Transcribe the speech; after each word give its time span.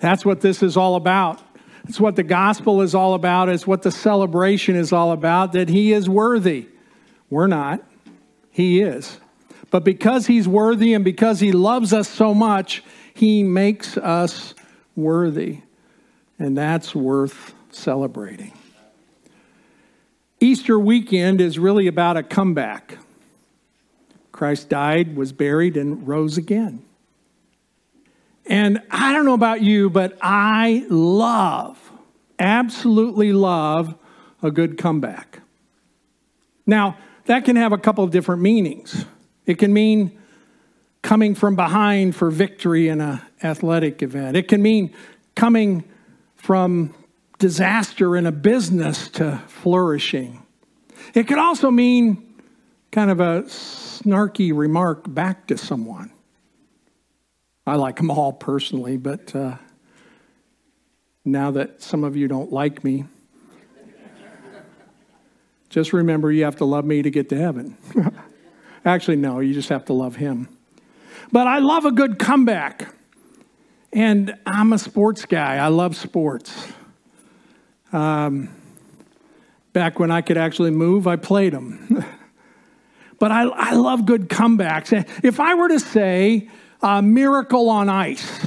That's 0.00 0.24
what 0.24 0.40
this 0.40 0.62
is 0.62 0.76
all 0.76 0.96
about. 0.96 1.40
It's 1.88 2.00
what 2.00 2.16
the 2.16 2.22
gospel 2.22 2.82
is 2.82 2.94
all 2.94 3.14
about. 3.14 3.48
It's 3.48 3.66
what 3.66 3.82
the 3.82 3.90
celebration 3.90 4.76
is 4.76 4.92
all 4.92 5.12
about 5.12 5.52
that 5.52 5.68
he 5.68 5.92
is 5.92 6.08
worthy. 6.08 6.68
We're 7.28 7.46
not, 7.46 7.82
he 8.50 8.80
is. 8.80 9.18
But 9.70 9.84
because 9.84 10.26
he's 10.26 10.48
worthy 10.48 10.94
and 10.94 11.04
because 11.04 11.40
he 11.40 11.52
loves 11.52 11.92
us 11.92 12.08
so 12.08 12.34
much, 12.34 12.82
he 13.14 13.42
makes 13.42 13.96
us 13.96 14.54
worthy. 14.96 15.60
And 16.38 16.56
that's 16.56 16.94
worth 16.94 17.54
celebrating. 17.70 18.52
Easter 20.40 20.78
weekend 20.78 21.40
is 21.40 21.58
really 21.58 21.86
about 21.86 22.16
a 22.16 22.22
comeback. 22.22 22.96
Christ 24.32 24.68
died, 24.70 25.16
was 25.16 25.32
buried, 25.32 25.76
and 25.76 26.08
rose 26.08 26.38
again. 26.38 26.82
And 28.50 28.82
I 28.90 29.12
don't 29.12 29.24
know 29.24 29.34
about 29.34 29.62
you, 29.62 29.88
but 29.90 30.18
I 30.20 30.84
love, 30.90 31.78
absolutely 32.36 33.32
love 33.32 33.94
a 34.42 34.50
good 34.50 34.76
comeback. 34.76 35.38
Now, 36.66 36.98
that 37.26 37.44
can 37.44 37.54
have 37.54 37.72
a 37.72 37.78
couple 37.78 38.02
of 38.02 38.10
different 38.10 38.42
meanings. 38.42 39.04
It 39.46 39.58
can 39.58 39.72
mean 39.72 40.18
coming 41.00 41.36
from 41.36 41.54
behind 41.54 42.16
for 42.16 42.28
victory 42.28 42.88
in 42.88 43.00
an 43.00 43.20
athletic 43.40 44.02
event, 44.02 44.36
it 44.36 44.48
can 44.48 44.60
mean 44.60 44.92
coming 45.36 45.84
from 46.34 46.92
disaster 47.38 48.16
in 48.16 48.26
a 48.26 48.32
business 48.32 49.08
to 49.10 49.40
flourishing. 49.46 50.44
It 51.14 51.28
could 51.28 51.38
also 51.38 51.70
mean 51.70 52.42
kind 52.90 53.12
of 53.12 53.20
a 53.20 53.42
snarky 53.42 54.54
remark 54.54 55.04
back 55.06 55.46
to 55.46 55.56
someone. 55.56 56.10
I 57.66 57.76
like 57.76 57.96
them 57.96 58.10
all 58.10 58.32
personally, 58.32 58.96
but 58.96 59.34
uh, 59.34 59.56
now 61.24 61.50
that 61.50 61.82
some 61.82 62.04
of 62.04 62.16
you 62.16 62.26
don't 62.26 62.52
like 62.52 62.82
me, 62.82 63.04
just 65.68 65.92
remember 65.92 66.32
you 66.32 66.44
have 66.44 66.56
to 66.56 66.64
love 66.64 66.84
me 66.84 67.02
to 67.02 67.10
get 67.10 67.28
to 67.28 67.38
heaven. 67.38 67.76
Actually, 68.84 69.16
no, 69.16 69.40
you 69.40 69.54
just 69.54 69.68
have 69.68 69.84
to 69.84 69.92
love 69.92 70.16
him. 70.16 70.48
But 71.30 71.46
I 71.46 71.58
love 71.58 71.84
a 71.84 71.92
good 71.92 72.18
comeback. 72.18 72.92
And 73.92 74.34
I'm 74.46 74.72
a 74.72 74.78
sports 74.78 75.26
guy. 75.26 75.56
I 75.56 75.68
love 75.68 75.96
sports. 75.96 76.68
Um, 77.92 78.48
back 79.72 79.98
when 79.98 80.10
I 80.10 80.22
could 80.22 80.38
actually 80.38 80.70
move, 80.70 81.06
I 81.06 81.16
played 81.16 81.52
them. 81.52 82.04
but 83.18 83.32
I, 83.32 83.42
I 83.42 83.72
love 83.74 84.06
good 84.06 84.28
comebacks. 84.28 84.92
If 85.24 85.40
I 85.40 85.54
were 85.54 85.68
to 85.68 85.80
say 85.80 86.48
uh, 86.82 87.02
Miracle 87.02 87.68
on 87.68 87.88
Ice, 87.88 88.46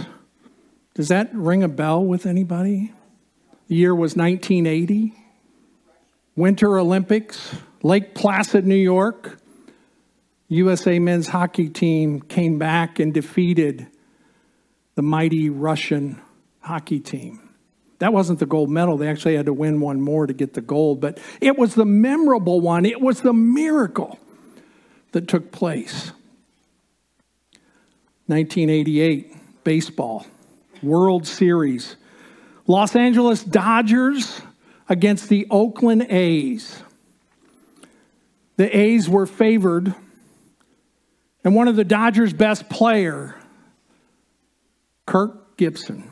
does 0.94 1.08
that 1.10 1.34
ring 1.34 1.64
a 1.64 1.68
bell 1.68 2.04
with 2.04 2.26
anybody? 2.26 2.92
The 3.68 3.76
year 3.76 3.96
was 3.96 4.16
1980. 4.16 5.14
Winter 6.36 6.78
Olympics, 6.78 7.56
Lake 7.84 8.16
Placid, 8.16 8.66
New 8.66 8.76
York. 8.76 9.40
USA 10.48 11.00
men's 11.00 11.28
hockey 11.28 11.70
team 11.70 12.22
came 12.22 12.60
back 12.60 13.00
and 13.00 13.14
defeated 13.14 13.88
the 14.96 15.02
mighty 15.02 15.50
Russian 15.50 16.22
hockey 16.60 17.00
team. 17.00 17.50
That 18.00 18.14
wasn't 18.14 18.40
the 18.40 18.46
gold 18.46 18.70
medal. 18.70 18.98
They 18.98 19.08
actually 19.08 19.36
had 19.36 19.46
to 19.46 19.54
win 19.54 19.80
one 19.80 20.02
more 20.02 20.28
to 20.28 20.34
get 20.34 20.54
the 20.54 20.62
gold, 20.62 21.00
but 21.00 21.20
it 21.40 21.58
was 21.58 21.76
the 21.76 21.86
memorable 21.86 22.60
one. 22.60 22.86
It 22.86 23.02
was 23.02 23.22
the 23.22 23.34
miracle 23.34 24.20
that 25.12 25.28
took 25.28 25.52
place. 25.52 26.12
1988, 28.28 29.64
baseball, 29.64 30.26
World 30.82 31.28
Series. 31.28 31.96
Los 32.68 32.96
Angeles 32.96 33.44
Dodgers 33.44 34.42
against 34.88 35.30
the 35.30 35.46
Oakland 35.50 36.08
A's. 36.10 36.82
The 38.56 38.78
A's 38.78 39.10
were 39.10 39.26
favored, 39.26 39.94
and 41.44 41.56
one 41.56 41.68
of 41.68 41.76
the 41.76 41.84
Dodgers' 41.84 42.34
best 42.34 42.70
player, 42.70 43.36
Kirk 45.06 45.58
Gibson, 45.58 46.10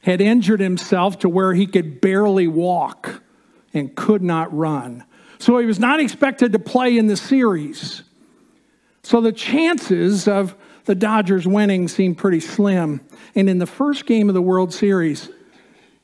had 0.00 0.20
injured 0.20 0.60
himself 0.60 1.20
to 1.20 1.28
where 1.28 1.54
he 1.54 1.66
could 1.66 2.00
barely 2.00 2.48
walk 2.48 3.22
and 3.74 3.94
could 3.94 4.22
not 4.22 4.56
run. 4.56 5.04
So 5.38 5.58
he 5.58 5.66
was 5.66 5.78
not 5.78 6.00
expected 6.00 6.52
to 6.52 6.58
play 6.58 6.96
in 6.96 7.06
the 7.06 7.16
series. 7.16 8.02
So 9.08 9.22
the 9.22 9.32
chances 9.32 10.28
of 10.28 10.54
the 10.84 10.94
Dodgers 10.94 11.46
winning 11.46 11.88
seemed 11.88 12.18
pretty 12.18 12.40
slim. 12.40 13.00
And 13.34 13.48
in 13.48 13.56
the 13.56 13.64
first 13.64 14.04
game 14.04 14.28
of 14.28 14.34
the 14.34 14.42
World 14.42 14.70
Series, 14.74 15.30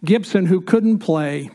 Gibson, 0.03 0.47
who 0.47 0.63
couldn't 0.63 1.01
play, 1.01 1.51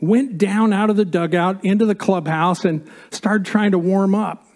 went 0.00 0.38
down 0.38 0.72
out 0.72 0.88
of 0.88 0.94
the 0.94 1.04
dugout 1.04 1.64
into 1.64 1.86
the 1.86 1.96
clubhouse 1.96 2.64
and 2.64 2.88
started 3.10 3.44
trying 3.44 3.72
to 3.72 3.80
warm 3.80 4.14
up. 4.14 4.46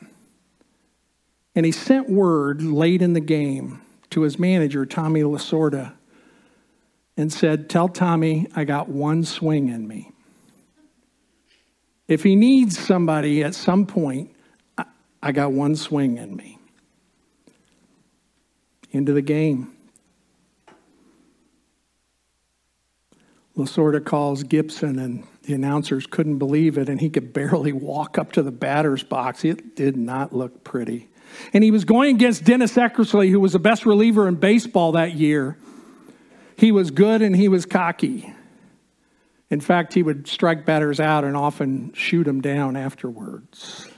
And 1.56 1.66
he 1.66 1.72
sent 1.72 2.08
word 2.08 2.62
late 2.62 3.02
in 3.02 3.14
the 3.14 3.20
game 3.20 3.82
to 4.10 4.20
his 4.20 4.38
manager, 4.38 4.86
Tommy 4.86 5.22
Lasorda, 5.22 5.94
and 7.16 7.32
said, 7.32 7.68
Tell 7.68 7.88
Tommy 7.88 8.46
I 8.54 8.62
got 8.62 8.88
one 8.88 9.24
swing 9.24 9.68
in 9.68 9.88
me. 9.88 10.12
If 12.06 12.22
he 12.22 12.36
needs 12.36 12.78
somebody 12.78 13.42
at 13.42 13.56
some 13.56 13.84
point, 13.84 14.30
I 15.22 15.32
got 15.32 15.52
one 15.52 15.76
swing 15.76 16.18
in 16.18 16.34
me. 16.34 16.58
Into 18.90 19.12
the 19.12 19.22
game. 19.22 19.76
Lasorda 23.56 24.02
calls 24.04 24.42
Gibson, 24.42 24.98
and 24.98 25.26
the 25.42 25.52
announcers 25.52 26.06
couldn't 26.06 26.38
believe 26.38 26.78
it, 26.78 26.88
and 26.88 27.00
he 27.00 27.10
could 27.10 27.32
barely 27.32 27.72
walk 27.72 28.16
up 28.16 28.32
to 28.32 28.42
the 28.42 28.50
batter's 28.50 29.02
box. 29.02 29.44
It 29.44 29.76
did 29.76 29.96
not 29.96 30.34
look 30.34 30.64
pretty. 30.64 31.10
And 31.52 31.62
he 31.62 31.70
was 31.70 31.84
going 31.84 32.16
against 32.16 32.44
Dennis 32.44 32.74
Eckersley, 32.74 33.30
who 33.30 33.38
was 33.38 33.52
the 33.52 33.58
best 33.58 33.86
reliever 33.86 34.26
in 34.26 34.36
baseball 34.36 34.92
that 34.92 35.14
year. 35.14 35.58
He 36.56 36.72
was 36.72 36.90
good 36.90 37.22
and 37.22 37.36
he 37.36 37.48
was 37.48 37.66
cocky. 37.66 38.34
In 39.48 39.60
fact, 39.60 39.94
he 39.94 40.02
would 40.02 40.28
strike 40.28 40.64
batters 40.64 41.00
out 41.00 41.24
and 41.24 41.36
often 41.36 41.92
shoot 41.92 42.24
them 42.24 42.40
down 42.40 42.76
afterwards. 42.76 43.89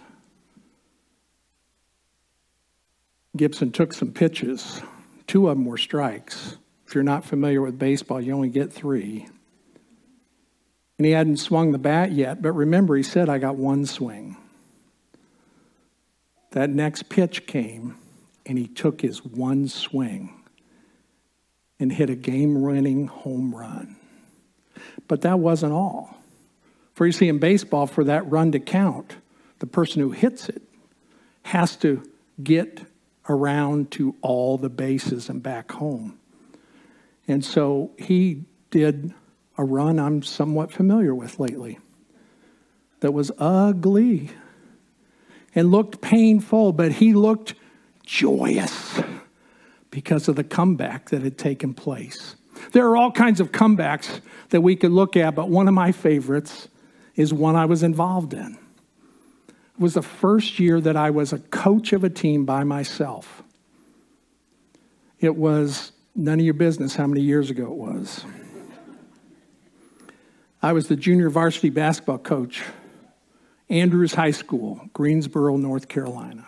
Gibson 3.36 3.72
took 3.72 3.92
some 3.92 4.12
pitches. 4.12 4.82
Two 5.26 5.48
of 5.48 5.56
them 5.56 5.64
were 5.64 5.78
strikes. 5.78 6.56
If 6.86 6.94
you're 6.94 7.04
not 7.04 7.24
familiar 7.24 7.62
with 7.62 7.78
baseball, 7.78 8.20
you 8.20 8.34
only 8.34 8.50
get 8.50 8.72
three. 8.72 9.26
And 10.98 11.06
he 11.06 11.12
hadn't 11.12 11.38
swung 11.38 11.72
the 11.72 11.78
bat 11.78 12.12
yet, 12.12 12.42
but 12.42 12.52
remember, 12.52 12.94
he 12.94 13.02
said, 13.02 13.28
I 13.28 13.38
got 13.38 13.56
one 13.56 13.86
swing. 13.86 14.36
That 16.50 16.68
next 16.68 17.08
pitch 17.08 17.46
came, 17.46 17.96
and 18.44 18.58
he 18.58 18.66
took 18.66 19.00
his 19.00 19.24
one 19.24 19.68
swing 19.68 20.42
and 21.80 21.90
hit 21.90 22.10
a 22.10 22.14
game 22.14 22.60
winning 22.60 23.06
home 23.06 23.54
run. 23.54 23.96
But 25.08 25.22
that 25.22 25.38
wasn't 25.38 25.72
all. 25.72 26.16
For 26.94 27.06
you 27.06 27.12
see, 27.12 27.28
in 27.28 27.38
baseball, 27.38 27.86
for 27.86 28.04
that 28.04 28.30
run 28.30 28.52
to 28.52 28.60
count, 28.60 29.16
the 29.60 29.66
person 29.66 30.02
who 30.02 30.10
hits 30.10 30.50
it 30.50 30.62
has 31.44 31.74
to 31.76 32.02
get 32.42 32.82
around 33.28 33.90
to 33.92 34.14
all 34.20 34.58
the 34.58 34.68
bases 34.68 35.28
and 35.28 35.42
back 35.42 35.72
home. 35.72 36.18
And 37.28 37.44
so 37.44 37.92
he 37.98 38.44
did 38.70 39.14
a 39.56 39.64
run 39.64 39.98
I'm 39.98 40.22
somewhat 40.22 40.72
familiar 40.72 41.14
with 41.14 41.38
lately 41.38 41.78
that 43.00 43.12
was 43.12 43.30
ugly 43.38 44.30
and 45.54 45.70
looked 45.70 46.00
painful, 46.00 46.72
but 46.72 46.92
he 46.92 47.12
looked 47.12 47.54
joyous 48.04 49.00
because 49.90 50.28
of 50.28 50.36
the 50.36 50.44
comeback 50.44 51.10
that 51.10 51.22
had 51.22 51.36
taken 51.36 51.74
place. 51.74 52.36
There 52.72 52.86
are 52.88 52.96
all 52.96 53.12
kinds 53.12 53.40
of 53.40 53.52
comebacks 53.52 54.20
that 54.50 54.62
we 54.62 54.76
could 54.76 54.92
look 54.92 55.16
at, 55.16 55.34
but 55.34 55.48
one 55.48 55.68
of 55.68 55.74
my 55.74 55.92
favorites 55.92 56.68
is 57.14 57.32
one 57.32 57.56
I 57.56 57.66
was 57.66 57.82
involved 57.82 58.32
in. 58.34 58.58
Was 59.78 59.94
the 59.94 60.02
first 60.02 60.58
year 60.58 60.80
that 60.80 60.96
I 60.96 61.10
was 61.10 61.32
a 61.32 61.38
coach 61.38 61.92
of 61.92 62.04
a 62.04 62.10
team 62.10 62.44
by 62.44 62.62
myself. 62.64 63.42
It 65.18 65.36
was 65.36 65.92
none 66.14 66.38
of 66.38 66.44
your 66.44 66.54
business 66.54 66.94
how 66.94 67.06
many 67.06 67.22
years 67.22 67.50
ago 67.50 67.64
it 67.64 67.70
was. 67.70 68.24
I 70.62 70.72
was 70.72 70.86
the 70.86 70.96
junior 70.96 71.30
varsity 71.30 71.70
basketball 71.70 72.18
coach, 72.18 72.62
Andrews 73.68 74.14
High 74.14 74.30
School, 74.30 74.88
Greensboro, 74.92 75.56
North 75.56 75.88
Carolina. 75.88 76.44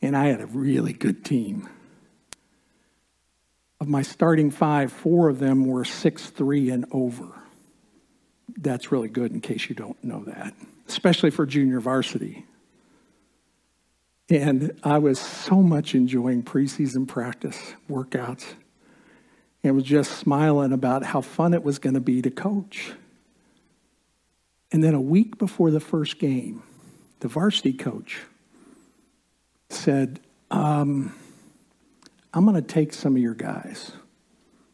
And 0.00 0.16
I 0.16 0.28
had 0.28 0.40
a 0.40 0.46
really 0.46 0.94
good 0.94 1.24
team. 1.24 1.68
Of 3.80 3.88
my 3.88 4.02
starting 4.02 4.50
five, 4.50 4.92
four 4.92 5.28
of 5.28 5.38
them 5.38 5.66
were 5.66 5.84
six 5.84 6.30
three 6.30 6.70
and 6.70 6.86
over. 6.92 7.26
That's 8.56 8.92
really 8.92 9.08
good 9.08 9.32
in 9.32 9.40
case 9.40 9.68
you 9.68 9.74
don't 9.74 10.02
know 10.02 10.24
that, 10.24 10.54
especially 10.90 11.30
for 11.30 11.46
junior 11.46 11.80
varsity. 11.80 12.44
And 14.28 14.78
I 14.84 14.98
was 14.98 15.18
so 15.18 15.56
much 15.56 15.94
enjoying 15.94 16.42
preseason 16.42 17.06
practice 17.06 17.74
workouts. 17.88 18.44
and 19.62 19.74
was 19.74 19.84
just 19.84 20.12
smiling 20.12 20.72
about 20.72 21.04
how 21.04 21.20
fun 21.20 21.52
it 21.52 21.62
was 21.62 21.78
going 21.78 21.94
to 21.94 22.00
be 22.00 22.22
to 22.22 22.30
coach. 22.30 22.92
And 24.72 24.82
then 24.82 24.94
a 24.94 25.00
week 25.00 25.36
before 25.36 25.70
the 25.70 25.80
first 25.80 26.18
game, 26.18 26.62
the 27.20 27.28
varsity 27.28 27.72
coach 27.72 28.20
said, 29.68 30.20
um, 30.50 31.14
I'm 32.32 32.44
going 32.44 32.56
to 32.56 32.62
take 32.62 32.92
some 32.92 33.16
of 33.16 33.22
your 33.22 33.34
guys 33.34 33.92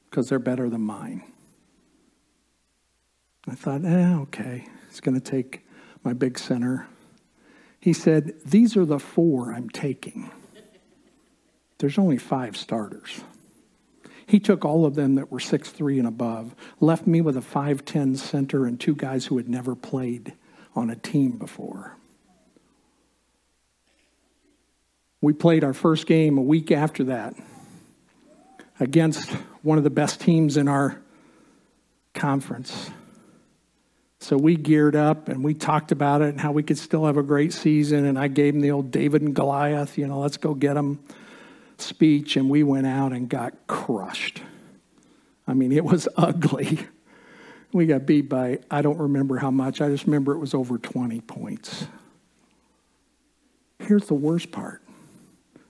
because 0.08 0.28
they're 0.28 0.38
better 0.38 0.70
than 0.70 0.82
mine. 0.82 1.24
I 3.48 3.54
thought, 3.54 3.84
eh, 3.84 4.14
okay, 4.14 4.66
it's 4.88 5.00
going 5.00 5.18
to 5.18 5.30
take 5.30 5.65
my 6.06 6.14
big 6.14 6.38
center. 6.38 6.86
He 7.80 7.92
said, 7.92 8.34
These 8.46 8.76
are 8.76 8.86
the 8.86 9.00
four 9.00 9.52
I'm 9.52 9.68
taking. 9.68 10.30
There's 11.78 11.98
only 11.98 12.16
five 12.16 12.56
starters. 12.56 13.20
He 14.26 14.40
took 14.40 14.64
all 14.64 14.86
of 14.86 14.94
them 14.94 15.16
that 15.16 15.30
were 15.30 15.40
six 15.40 15.70
three 15.70 15.98
and 15.98 16.08
above, 16.08 16.54
left 16.80 17.06
me 17.06 17.20
with 17.20 17.36
a 17.36 17.40
5'10 17.40 18.16
center 18.16 18.66
and 18.66 18.80
two 18.80 18.94
guys 18.94 19.26
who 19.26 19.36
had 19.36 19.48
never 19.48 19.74
played 19.74 20.32
on 20.74 20.90
a 20.90 20.96
team 20.96 21.32
before. 21.32 21.96
We 25.20 25.32
played 25.32 25.64
our 25.64 25.74
first 25.74 26.06
game 26.06 26.38
a 26.38 26.42
week 26.42 26.70
after 26.70 27.04
that 27.04 27.34
against 28.78 29.30
one 29.62 29.78
of 29.78 29.84
the 29.84 29.90
best 29.90 30.20
teams 30.20 30.56
in 30.56 30.68
our 30.68 31.00
conference. 32.14 32.90
So 34.20 34.36
we 34.36 34.56
geared 34.56 34.96
up 34.96 35.28
and 35.28 35.44
we 35.44 35.54
talked 35.54 35.92
about 35.92 36.22
it 36.22 36.28
and 36.28 36.40
how 36.40 36.52
we 36.52 36.62
could 36.62 36.78
still 36.78 37.06
have 37.06 37.16
a 37.16 37.22
great 37.22 37.52
season. 37.52 38.06
And 38.06 38.18
I 38.18 38.28
gave 38.28 38.54
them 38.54 38.62
the 38.62 38.70
old 38.70 38.90
David 38.90 39.22
and 39.22 39.34
Goliath, 39.34 39.98
you 39.98 40.06
know, 40.06 40.20
let's 40.20 40.36
go 40.36 40.54
get 40.54 40.74
them 40.74 40.98
speech. 41.78 42.36
And 42.36 42.48
we 42.48 42.62
went 42.62 42.86
out 42.86 43.12
and 43.12 43.28
got 43.28 43.54
crushed. 43.66 44.42
I 45.46 45.54
mean, 45.54 45.72
it 45.72 45.84
was 45.84 46.08
ugly. 46.16 46.78
We 47.72 47.86
got 47.86 48.06
beat 48.06 48.28
by, 48.28 48.60
I 48.70 48.80
don't 48.82 48.98
remember 48.98 49.36
how 49.36 49.50
much. 49.50 49.80
I 49.80 49.88
just 49.88 50.06
remember 50.06 50.32
it 50.32 50.38
was 50.38 50.54
over 50.54 50.78
20 50.78 51.20
points. 51.20 51.86
Here's 53.78 54.06
the 54.06 54.14
worst 54.14 54.50
part 54.50 54.82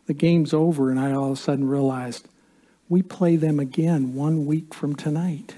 the 0.07 0.15
game's 0.15 0.55
over, 0.55 0.91
and 0.91 1.01
I 1.01 1.13
all 1.13 1.27
of 1.27 1.33
a 1.33 1.37
sudden 1.37 1.69
realized 1.69 2.29
we 2.89 3.03
play 3.03 3.35
them 3.35 3.59
again 3.59 4.15
one 4.15 4.47
week 4.47 4.73
from 4.73 4.95
tonight 4.95 5.57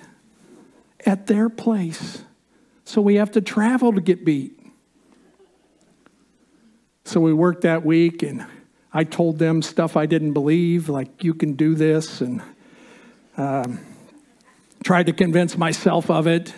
at 1.05 1.27
their 1.27 1.51
place. 1.51 2.25
So 2.89 3.03
we 3.03 3.17
have 3.17 3.33
to 3.33 3.43
travel 3.43 3.93
to 3.93 4.01
get 4.01 4.25
beat. 4.25 4.59
So 7.05 7.21
we 7.21 7.35
worked 7.35 7.61
that 7.61 7.85
week, 7.85 8.23
and 8.23 8.47
I 8.95 9.05
told 9.05 9.39
them 9.39 9.61
stuff 9.61 9.95
I 9.95 10.07
didn't 10.07 10.33
believe, 10.33 10.89
like 10.89 11.23
you 11.23 11.35
can 11.35 11.53
do 11.53 11.75
this, 11.75 12.23
and 12.23 12.41
um, 13.37 13.81
tried 14.83 15.05
to 15.05 15.13
convince 15.13 15.59
myself 15.59 16.09
of 16.09 16.27
it. 16.27 16.55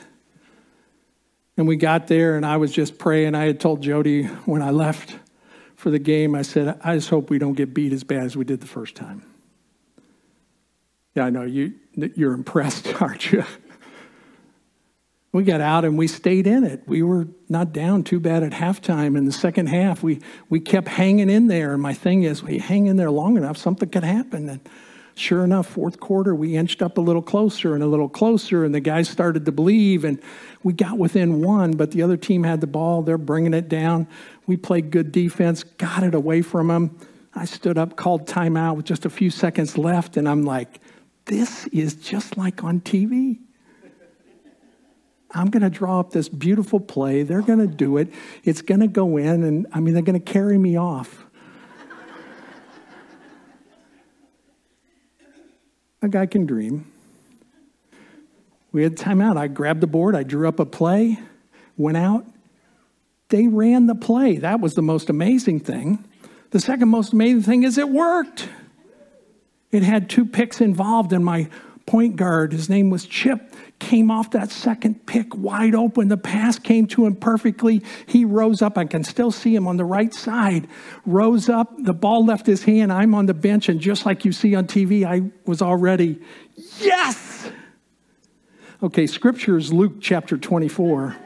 And 1.56 1.66
we 1.66 1.74
got 1.74 2.06
there, 2.06 2.36
and 2.36 2.46
I 2.46 2.58
was 2.58 2.70
just 2.70 2.96
praying. 2.96 3.34
I 3.34 3.46
had 3.46 3.58
told 3.58 3.82
Jody 3.82 4.22
when 4.22 4.62
I 4.62 4.70
left 4.70 5.18
for 5.74 5.90
the 5.90 5.98
game, 5.98 6.36
I 6.36 6.42
said, 6.42 6.78
I 6.84 6.94
just 6.94 7.10
hope 7.10 7.28
we 7.28 7.40
don't 7.40 7.54
get 7.54 7.74
beat 7.74 7.92
as 7.92 8.04
bad 8.04 8.22
as 8.22 8.36
we 8.36 8.44
did 8.44 8.60
the 8.60 8.68
first 8.68 8.94
time. 8.94 9.24
Yeah, 11.16 11.24
I 11.24 11.30
know 11.30 11.42
you, 11.42 11.74
you're 12.14 12.34
impressed, 12.34 12.86
aren't 13.02 13.32
you? 13.32 13.42
We 15.32 15.44
got 15.44 15.60
out 15.60 15.84
and 15.84 15.96
we 15.96 16.08
stayed 16.08 16.46
in 16.46 16.64
it. 16.64 16.82
We 16.86 17.02
were 17.02 17.28
not 17.48 17.72
down 17.72 18.02
too 18.02 18.18
bad 18.18 18.42
at 18.42 18.52
halftime. 18.52 19.16
In 19.16 19.26
the 19.26 19.32
second 19.32 19.68
half, 19.68 20.02
we, 20.02 20.20
we 20.48 20.58
kept 20.58 20.88
hanging 20.88 21.30
in 21.30 21.46
there. 21.46 21.72
And 21.72 21.82
my 21.82 21.94
thing 21.94 22.24
is, 22.24 22.42
we 22.42 22.58
hang 22.58 22.86
in 22.86 22.96
there 22.96 23.10
long 23.10 23.36
enough, 23.36 23.56
something 23.56 23.88
could 23.88 24.02
happen. 24.02 24.48
And 24.48 24.60
sure 25.14 25.44
enough, 25.44 25.68
fourth 25.68 26.00
quarter, 26.00 26.34
we 26.34 26.56
inched 26.56 26.82
up 26.82 26.98
a 26.98 27.00
little 27.00 27.22
closer 27.22 27.74
and 27.74 27.82
a 27.82 27.86
little 27.86 28.08
closer, 28.08 28.64
and 28.64 28.74
the 28.74 28.80
guys 28.80 29.08
started 29.08 29.44
to 29.44 29.52
believe. 29.52 30.04
And 30.04 30.20
we 30.64 30.72
got 30.72 30.98
within 30.98 31.42
one, 31.42 31.72
but 31.72 31.92
the 31.92 32.02
other 32.02 32.16
team 32.16 32.42
had 32.42 32.60
the 32.60 32.66
ball. 32.66 33.02
They're 33.02 33.16
bringing 33.16 33.54
it 33.54 33.68
down. 33.68 34.08
We 34.46 34.56
played 34.56 34.90
good 34.90 35.12
defense, 35.12 35.62
got 35.62 36.02
it 36.02 36.14
away 36.14 36.42
from 36.42 36.68
them. 36.68 36.98
I 37.36 37.44
stood 37.44 37.78
up, 37.78 37.94
called 37.94 38.26
timeout 38.26 38.74
with 38.74 38.86
just 38.86 39.04
a 39.04 39.10
few 39.10 39.30
seconds 39.30 39.78
left, 39.78 40.16
and 40.16 40.28
I'm 40.28 40.42
like, 40.42 40.80
this 41.26 41.68
is 41.68 41.94
just 41.94 42.36
like 42.36 42.64
on 42.64 42.80
TV. 42.80 43.38
I'm 45.32 45.48
going 45.48 45.62
to 45.62 45.70
draw 45.70 46.00
up 46.00 46.10
this 46.10 46.28
beautiful 46.28 46.80
play. 46.80 47.22
They're 47.22 47.42
going 47.42 47.60
to 47.60 47.66
do 47.66 47.96
it. 47.98 48.12
It's 48.44 48.62
going 48.62 48.80
to 48.80 48.88
go 48.88 49.16
in, 49.16 49.42
and 49.44 49.66
I 49.72 49.80
mean, 49.80 49.94
they're 49.94 50.02
going 50.02 50.20
to 50.20 50.32
carry 50.32 50.58
me 50.58 50.76
off. 50.76 51.24
a 56.02 56.08
guy 56.08 56.26
can 56.26 56.46
dream. 56.46 56.90
We 58.72 58.82
had 58.82 58.96
time 58.96 59.20
out. 59.20 59.36
I 59.36 59.48
grabbed 59.48 59.80
the 59.80 59.86
board, 59.86 60.14
I 60.14 60.22
drew 60.22 60.48
up 60.48 60.60
a 60.60 60.66
play, 60.66 61.18
went 61.76 61.96
out. 61.96 62.24
They 63.28 63.46
ran 63.46 63.86
the 63.86 63.94
play. 63.94 64.36
That 64.36 64.60
was 64.60 64.74
the 64.74 64.82
most 64.82 65.08
amazing 65.08 65.60
thing. 65.60 66.04
The 66.50 66.58
second 66.58 66.88
most 66.88 67.12
amazing 67.12 67.42
thing 67.42 67.62
is 67.62 67.78
it 67.78 67.88
worked. 67.88 68.48
It 69.70 69.84
had 69.84 70.10
two 70.10 70.24
picks 70.24 70.60
involved, 70.60 71.12
and 71.12 71.24
my 71.24 71.48
point 71.90 72.14
guard, 72.14 72.52
his 72.52 72.70
name 72.70 72.88
was 72.88 73.04
Chip, 73.04 73.52
came 73.80 74.12
off 74.12 74.30
that 74.30 74.52
second 74.52 75.06
pick 75.06 75.34
wide 75.34 75.74
open. 75.74 76.06
The 76.06 76.16
pass 76.16 76.56
came 76.56 76.86
to 76.86 77.04
him 77.04 77.16
perfectly. 77.16 77.82
He 78.06 78.24
rose 78.24 78.62
up. 78.62 78.78
I 78.78 78.84
can 78.84 79.02
still 79.02 79.32
see 79.32 79.52
him 79.56 79.66
on 79.66 79.76
the 79.76 79.84
right 79.84 80.14
side. 80.14 80.68
Rose 81.04 81.48
up. 81.48 81.72
The 81.78 81.92
ball 81.92 82.24
left 82.24 82.46
his 82.46 82.62
hand. 82.62 82.92
I'm 82.92 83.12
on 83.12 83.26
the 83.26 83.34
bench, 83.34 83.68
and 83.68 83.80
just 83.80 84.06
like 84.06 84.24
you 84.24 84.30
see 84.30 84.54
on 84.54 84.68
TV, 84.68 85.04
I 85.04 85.32
was 85.46 85.60
already, 85.60 86.20
yes! 86.78 87.50
Okay, 88.84 89.08
scripture 89.08 89.58
is 89.58 89.72
Luke 89.72 89.94
chapter 90.00 90.38
24. 90.38 91.16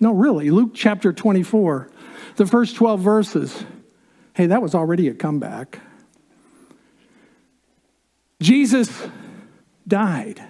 No, 0.00 0.14
really, 0.14 0.50
Luke 0.50 0.70
chapter 0.74 1.12
24, 1.12 1.90
the 2.36 2.46
first 2.46 2.74
12 2.76 3.00
verses. 3.00 3.64
Hey, 4.32 4.46
that 4.46 4.62
was 4.62 4.74
already 4.74 5.08
a 5.08 5.14
comeback. 5.14 5.80
Jesus 8.44 9.02
died. 9.88 10.44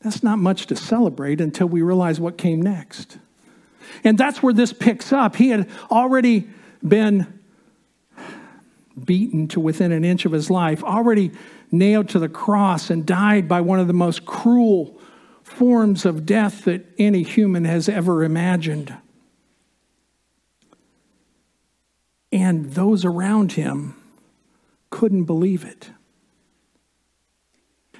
That's 0.00 0.22
not 0.22 0.38
much 0.38 0.66
to 0.68 0.76
celebrate 0.76 1.42
until 1.42 1.66
we 1.66 1.82
realize 1.82 2.18
what 2.18 2.38
came 2.38 2.62
next. 2.62 3.18
And 4.02 4.16
that's 4.16 4.42
where 4.42 4.54
this 4.54 4.72
picks 4.72 5.12
up. 5.12 5.36
He 5.36 5.50
had 5.50 5.68
already 5.90 6.48
been 6.86 7.40
beaten 9.04 9.46
to 9.48 9.60
within 9.60 9.92
an 9.92 10.06
inch 10.06 10.24
of 10.24 10.32
his 10.32 10.48
life, 10.48 10.82
already 10.82 11.32
nailed 11.70 12.08
to 12.10 12.18
the 12.18 12.30
cross, 12.30 12.88
and 12.88 13.04
died 13.04 13.46
by 13.46 13.60
one 13.60 13.78
of 13.78 13.88
the 13.88 13.92
most 13.92 14.24
cruel 14.24 14.98
forms 15.42 16.06
of 16.06 16.24
death 16.24 16.64
that 16.64 16.86
any 16.96 17.22
human 17.22 17.66
has 17.66 17.90
ever 17.90 18.24
imagined. 18.24 18.96
And 22.32 22.72
those 22.72 23.04
around 23.04 23.52
him 23.52 23.96
couldn't 24.88 25.24
believe 25.24 25.62
it. 25.62 25.90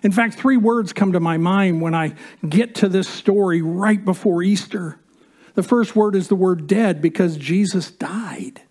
In 0.03 0.13
fact, 0.13 0.35
three 0.35 0.57
words 0.57 0.93
come 0.93 1.13
to 1.13 1.21
my 1.21 1.37
mind 1.37 1.81
when 1.81 1.95
I 1.95 2.15
get 2.49 2.75
to 2.77 2.89
this 2.89 3.09
story 3.09 3.63
right 3.63 4.05
before 4.05 4.43
Easter. 4.43 4.99
The 5.55 5.63
first 5.63 5.97
word 5.97 6.15
is 6.15 6.29
the 6.29 6.35
word 6.35 6.67
dead 6.67 7.01
because 7.01 7.37
Jesus 7.37 7.91
died. 7.91 8.63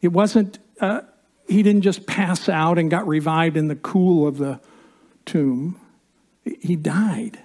It 0.00 0.08
wasn't, 0.08 0.58
uh, 0.80 1.02
he 1.48 1.62
didn't 1.62 1.82
just 1.82 2.06
pass 2.06 2.48
out 2.48 2.78
and 2.78 2.90
got 2.90 3.06
revived 3.06 3.56
in 3.56 3.68
the 3.68 3.76
cool 3.76 4.26
of 4.26 4.38
the 4.38 4.60
tomb, 5.26 5.80
he 6.44 6.76
died. 6.76 7.38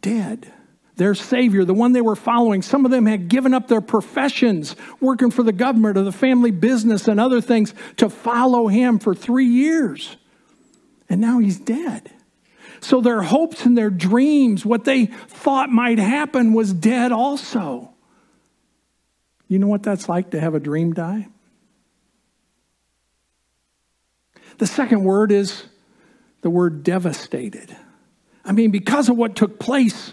Dead 0.00 0.52
their 0.96 1.14
Savior, 1.14 1.64
the 1.64 1.74
one 1.74 1.92
they 1.92 2.00
were 2.00 2.16
following. 2.16 2.62
Some 2.62 2.84
of 2.84 2.90
them 2.90 3.06
had 3.06 3.28
given 3.28 3.52
up 3.52 3.66
their 3.66 3.80
professions, 3.80 4.76
working 5.00 5.30
for 5.30 5.42
the 5.42 5.52
government 5.52 5.98
or 5.98 6.02
the 6.02 6.12
family 6.12 6.52
business 6.52 7.08
and 7.08 7.18
other 7.18 7.40
things 7.40 7.74
to 7.96 8.08
follow 8.08 8.68
Him 8.68 8.98
for 8.98 9.14
three 9.14 9.46
years. 9.46 10.16
And 11.08 11.20
now 11.20 11.38
He's 11.40 11.58
dead. 11.58 12.10
So 12.80 13.00
their 13.00 13.22
hopes 13.22 13.64
and 13.64 13.76
their 13.76 13.90
dreams, 13.90 14.64
what 14.64 14.84
they 14.84 15.06
thought 15.06 15.70
might 15.70 15.98
happen, 15.98 16.52
was 16.52 16.72
dead 16.72 17.12
also. 17.12 17.90
You 19.48 19.58
know 19.58 19.66
what 19.66 19.82
that's 19.82 20.08
like 20.08 20.30
to 20.30 20.40
have 20.40 20.54
a 20.54 20.60
dream 20.60 20.92
die? 20.92 21.28
The 24.58 24.66
second 24.66 25.02
word 25.02 25.32
is 25.32 25.64
the 26.42 26.50
word 26.50 26.84
devastated. 26.84 27.74
I 28.44 28.52
mean, 28.52 28.70
because 28.70 29.08
of 29.08 29.16
what 29.16 29.34
took 29.34 29.58
place 29.58 30.12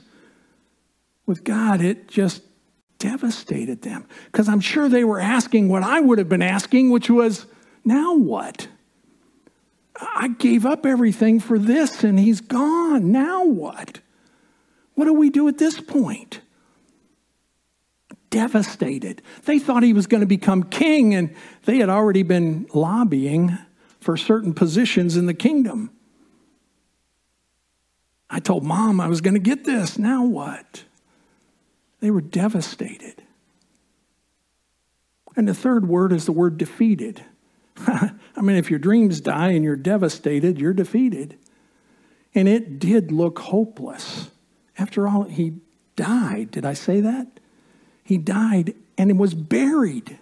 with 1.25 1.43
God, 1.43 1.81
it 1.81 2.07
just 2.07 2.43
devastated 2.97 3.81
them. 3.81 4.05
Because 4.25 4.47
I'm 4.47 4.59
sure 4.59 4.87
they 4.87 5.03
were 5.03 5.19
asking 5.19 5.69
what 5.69 5.83
I 5.83 5.99
would 5.99 6.17
have 6.17 6.29
been 6.29 6.41
asking, 6.41 6.91
which 6.91 7.09
was, 7.09 7.45
now 7.83 8.15
what? 8.15 8.67
I 9.99 10.29
gave 10.29 10.65
up 10.65 10.85
everything 10.85 11.39
for 11.39 11.59
this 11.59 12.03
and 12.03 12.19
he's 12.19 12.41
gone. 12.41 13.11
Now 13.11 13.43
what? 13.43 13.99
What 14.95 15.05
do 15.05 15.13
we 15.13 15.29
do 15.29 15.47
at 15.47 15.57
this 15.57 15.79
point? 15.79 16.41
Devastated. 18.29 19.21
They 19.45 19.59
thought 19.59 19.83
he 19.83 19.93
was 19.93 20.07
going 20.07 20.21
to 20.21 20.27
become 20.27 20.63
king 20.63 21.13
and 21.13 21.35
they 21.65 21.77
had 21.77 21.89
already 21.89 22.23
been 22.23 22.67
lobbying 22.73 23.57
for 23.99 24.17
certain 24.17 24.53
positions 24.53 25.17
in 25.17 25.25
the 25.25 25.33
kingdom. 25.33 25.91
I 28.29 28.39
told 28.39 28.63
mom 28.63 29.01
I 29.01 29.07
was 29.07 29.21
going 29.21 29.33
to 29.33 29.39
get 29.39 29.65
this. 29.65 29.99
Now 29.99 30.23
what? 30.23 30.85
They 32.01 32.11
were 32.11 32.21
devastated. 32.21 33.23
And 35.37 35.47
the 35.47 35.53
third 35.53 35.87
word 35.87 36.11
is 36.11 36.25
the 36.25 36.31
word 36.33 36.57
defeated. 36.57 37.23
I 37.77 38.41
mean, 38.41 38.57
if 38.57 38.69
your 38.69 38.79
dreams 38.79 39.21
die 39.21 39.51
and 39.51 39.63
you're 39.63 39.75
devastated, 39.75 40.59
you're 40.59 40.73
defeated. 40.73 41.37
And 42.35 42.47
it 42.47 42.79
did 42.79 43.11
look 43.11 43.39
hopeless. 43.39 44.29
After 44.77 45.07
all, 45.07 45.23
he 45.23 45.53
died. 45.95 46.51
Did 46.51 46.65
I 46.65 46.73
say 46.73 47.01
that? 47.01 47.39
He 48.03 48.17
died 48.17 48.75
and 48.97 49.09
he 49.09 49.17
was 49.17 49.33
buried. 49.33 50.17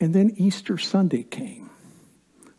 And 0.00 0.14
then 0.14 0.32
Easter 0.36 0.78
Sunday 0.78 1.24
came. 1.24 1.70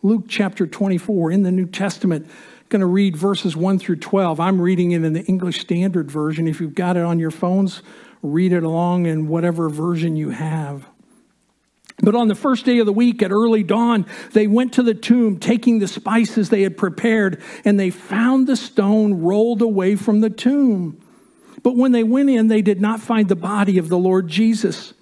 Luke 0.01 0.25
chapter 0.27 0.65
24 0.65 1.31
in 1.31 1.43
the 1.43 1.51
New 1.51 1.65
Testament, 1.65 2.29
going 2.69 2.81
to 2.81 2.85
read 2.85 3.17
verses 3.17 3.55
1 3.55 3.79
through 3.79 3.97
12. 3.97 4.39
I'm 4.39 4.61
reading 4.61 4.91
it 4.91 5.03
in 5.03 5.13
the 5.13 5.23
English 5.23 5.59
Standard 5.59 6.09
Version. 6.09 6.47
If 6.47 6.61
you've 6.61 6.75
got 6.75 6.97
it 6.97 7.03
on 7.03 7.19
your 7.19 7.31
phones, 7.31 7.81
read 8.21 8.53
it 8.53 8.63
along 8.63 9.07
in 9.07 9.27
whatever 9.27 9.69
version 9.69 10.15
you 10.15 10.29
have. 10.29 10.87
But 12.01 12.15
on 12.15 12.27
the 12.27 12.35
first 12.35 12.65
day 12.65 12.79
of 12.79 12.85
the 12.85 12.93
week 12.93 13.21
at 13.23 13.31
early 13.31 13.63
dawn, 13.63 14.05
they 14.31 14.47
went 14.47 14.73
to 14.73 14.83
the 14.83 14.93
tomb, 14.93 15.39
taking 15.39 15.79
the 15.79 15.87
spices 15.87 16.49
they 16.49 16.61
had 16.61 16.77
prepared, 16.77 17.41
and 17.65 17.79
they 17.79 17.89
found 17.89 18.47
the 18.47 18.55
stone 18.55 19.21
rolled 19.21 19.61
away 19.61 19.95
from 19.95 20.21
the 20.21 20.29
tomb. 20.29 21.01
But 21.61 21.75
when 21.75 21.91
they 21.91 22.03
went 22.03 22.29
in, 22.29 22.47
they 22.47 22.61
did 22.61 22.79
not 22.79 23.01
find 23.01 23.27
the 23.27 23.35
body 23.35 23.79
of 23.79 23.89
the 23.89 23.97
Lord 23.97 24.29
Jesus. 24.29 24.93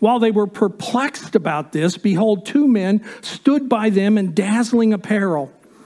While 0.00 0.18
they 0.18 0.32
were 0.32 0.48
perplexed 0.48 1.36
about 1.36 1.70
this, 1.72 1.96
behold, 1.96 2.44
two 2.44 2.66
men 2.66 3.04
stood 3.20 3.68
by 3.68 3.90
them 3.90 4.18
in 4.18 4.34
dazzling 4.34 4.92
apparel. 4.92 5.52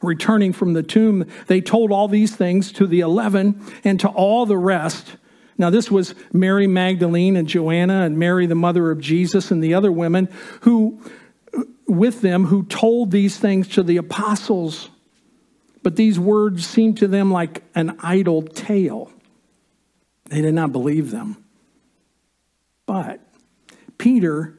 Returning 0.00 0.52
from 0.52 0.74
the 0.74 0.82
tomb, 0.82 1.26
they 1.46 1.60
told 1.60 1.90
all 1.90 2.08
these 2.08 2.34
things 2.36 2.72
to 2.72 2.86
the 2.86 3.00
eleven 3.00 3.60
and 3.84 3.98
to 4.00 4.08
all 4.08 4.46
the 4.46 4.56
rest. 4.56 5.16
Now, 5.56 5.70
this 5.70 5.90
was 5.90 6.14
Mary 6.32 6.68
Magdalene 6.68 7.36
and 7.36 7.48
Joanna 7.48 8.02
and 8.02 8.16
Mary, 8.16 8.46
the 8.46 8.54
mother 8.54 8.92
of 8.92 9.00
Jesus, 9.00 9.50
and 9.50 9.62
the 9.62 9.74
other 9.74 9.90
women 9.90 10.28
who, 10.60 11.02
with 11.88 12.20
them, 12.20 12.44
who 12.44 12.64
told 12.64 13.10
these 13.10 13.36
things 13.38 13.66
to 13.68 13.82
the 13.82 13.96
apostles. 13.96 14.88
But 15.82 15.96
these 15.96 16.18
words 16.18 16.66
seemed 16.66 16.98
to 16.98 17.08
them 17.08 17.32
like 17.32 17.64
an 17.74 17.96
idle 18.02 18.42
tale. 18.42 19.10
They 20.26 20.42
did 20.42 20.54
not 20.54 20.70
believe 20.70 21.10
them. 21.10 21.42
But 22.86 23.20
Peter 23.96 24.57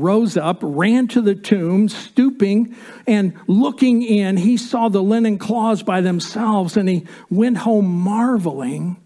rose 0.00 0.36
up, 0.36 0.58
ran 0.62 1.08
to 1.08 1.20
the 1.20 1.34
tomb, 1.34 1.88
stooping 1.88 2.76
and 3.06 3.34
looking 3.46 4.02
in. 4.02 4.36
He 4.36 4.56
saw 4.56 4.88
the 4.88 5.02
linen 5.02 5.38
cloths 5.38 5.82
by 5.82 6.00
themselves, 6.00 6.76
and 6.76 6.88
he 6.88 7.06
went 7.28 7.58
home 7.58 7.86
marveling 7.86 8.96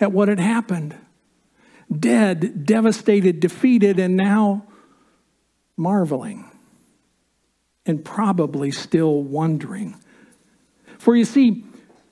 at 0.00 0.12
what 0.12 0.28
had 0.28 0.40
happened. 0.40 0.96
Dead, 1.90 2.66
devastated, 2.66 3.40
defeated, 3.40 3.98
and 3.98 4.16
now 4.16 4.66
marveling 5.76 6.44
and 7.86 8.04
probably 8.04 8.70
still 8.70 9.22
wondering. 9.22 9.96
For 10.98 11.16
you 11.16 11.24
see, 11.24 11.64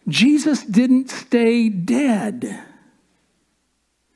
Jesus 0.08 0.62
didn't 0.64 1.10
stay 1.10 1.68
dead. 1.68 2.64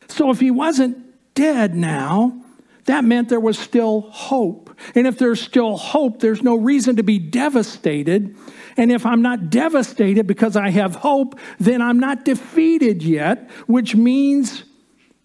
So 0.09 0.31
if 0.31 0.41
he 0.41 0.51
wasn't 0.51 0.99
dead 1.35 1.75
now, 1.75 2.41
that 2.87 3.05
meant 3.05 3.29
there 3.29 3.41
was 3.41 3.59
still 3.59 4.03
hope. 4.03 4.77
And 4.95 5.07
if 5.07 5.19
there's 5.19 5.41
still 5.41 5.77
hope, 5.77 6.21
there's 6.21 6.43
no 6.43 6.57
reason 6.57 6.97
to 6.97 7.03
be 7.03 7.19
devastated. 7.19 8.37
And 8.77 8.91
if 8.91 9.05
I'm 9.05 9.23
not 9.23 9.51
devastated 9.51 10.27
because 10.27 10.57
I 10.57 10.71
have 10.71 10.97
hope, 10.97 11.39
then 11.59 11.83
I'm 11.83 11.99
not 11.99 12.25
defeated 12.25 13.03
yet, 13.03 13.51
which 13.67 13.95
means 13.95 14.65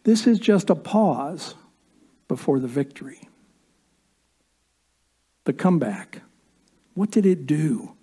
this 0.04 0.28
is 0.28 0.40
just 0.40 0.70
a 0.70 0.76
pause 0.76 1.56
before 2.28 2.60
the 2.60 2.68
victory. 2.68 3.30
The 5.46 5.54
comeback. 5.54 6.22
What 6.96 7.12
did 7.12 7.26
it 7.26 7.46
do 7.46 7.94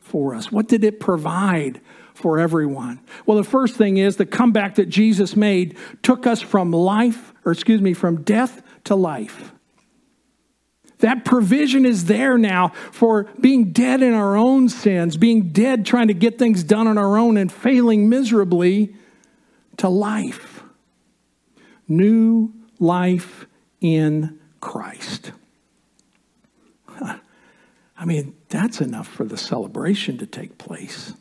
for 0.00 0.34
us? 0.34 0.52
What 0.52 0.68
did 0.68 0.84
it 0.84 1.00
provide 1.00 1.80
for 2.14 2.38
everyone? 2.38 3.00
Well, 3.26 3.36
the 3.36 3.44
first 3.44 3.76
thing 3.76 3.96
is 3.96 4.16
the 4.16 4.26
comeback 4.26 4.76
that 4.76 4.88
Jesus 4.88 5.34
made 5.34 5.76
took 6.02 6.26
us 6.26 6.40
from 6.40 6.70
life, 6.70 7.32
or 7.44 7.52
excuse 7.52 7.80
me, 7.80 7.94
from 7.94 8.22
death 8.22 8.62
to 8.84 8.94
life. 8.94 9.52
That 10.98 11.24
provision 11.24 11.84
is 11.84 12.04
there 12.04 12.38
now 12.38 12.68
for 12.92 13.24
being 13.40 13.72
dead 13.72 14.02
in 14.02 14.14
our 14.14 14.36
own 14.36 14.68
sins, 14.68 15.16
being 15.16 15.48
dead 15.48 15.84
trying 15.84 16.08
to 16.08 16.14
get 16.14 16.38
things 16.38 16.62
done 16.62 16.86
on 16.86 16.96
our 16.96 17.18
own 17.18 17.36
and 17.36 17.50
failing 17.50 18.08
miserably 18.08 18.94
to 19.78 19.88
life. 19.88 20.62
New 21.88 22.52
life 22.78 23.46
in 23.80 24.38
Christ. 24.60 25.32
I 27.00 28.04
mean, 28.04 28.36
that's 28.48 28.80
enough 28.80 29.08
for 29.08 29.24
the 29.24 29.36
celebration 29.36 30.18
to 30.18 30.26
take 30.26 30.56
place. 30.56 31.14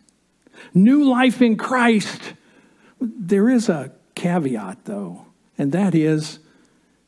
New 0.76 1.04
life 1.04 1.42
in 1.42 1.58
Christ. 1.58 2.34
There 3.00 3.50
is 3.50 3.68
a 3.68 3.92
caveat, 4.14 4.86
though, 4.86 5.26
and 5.58 5.72
that 5.72 5.96
is 5.96 6.38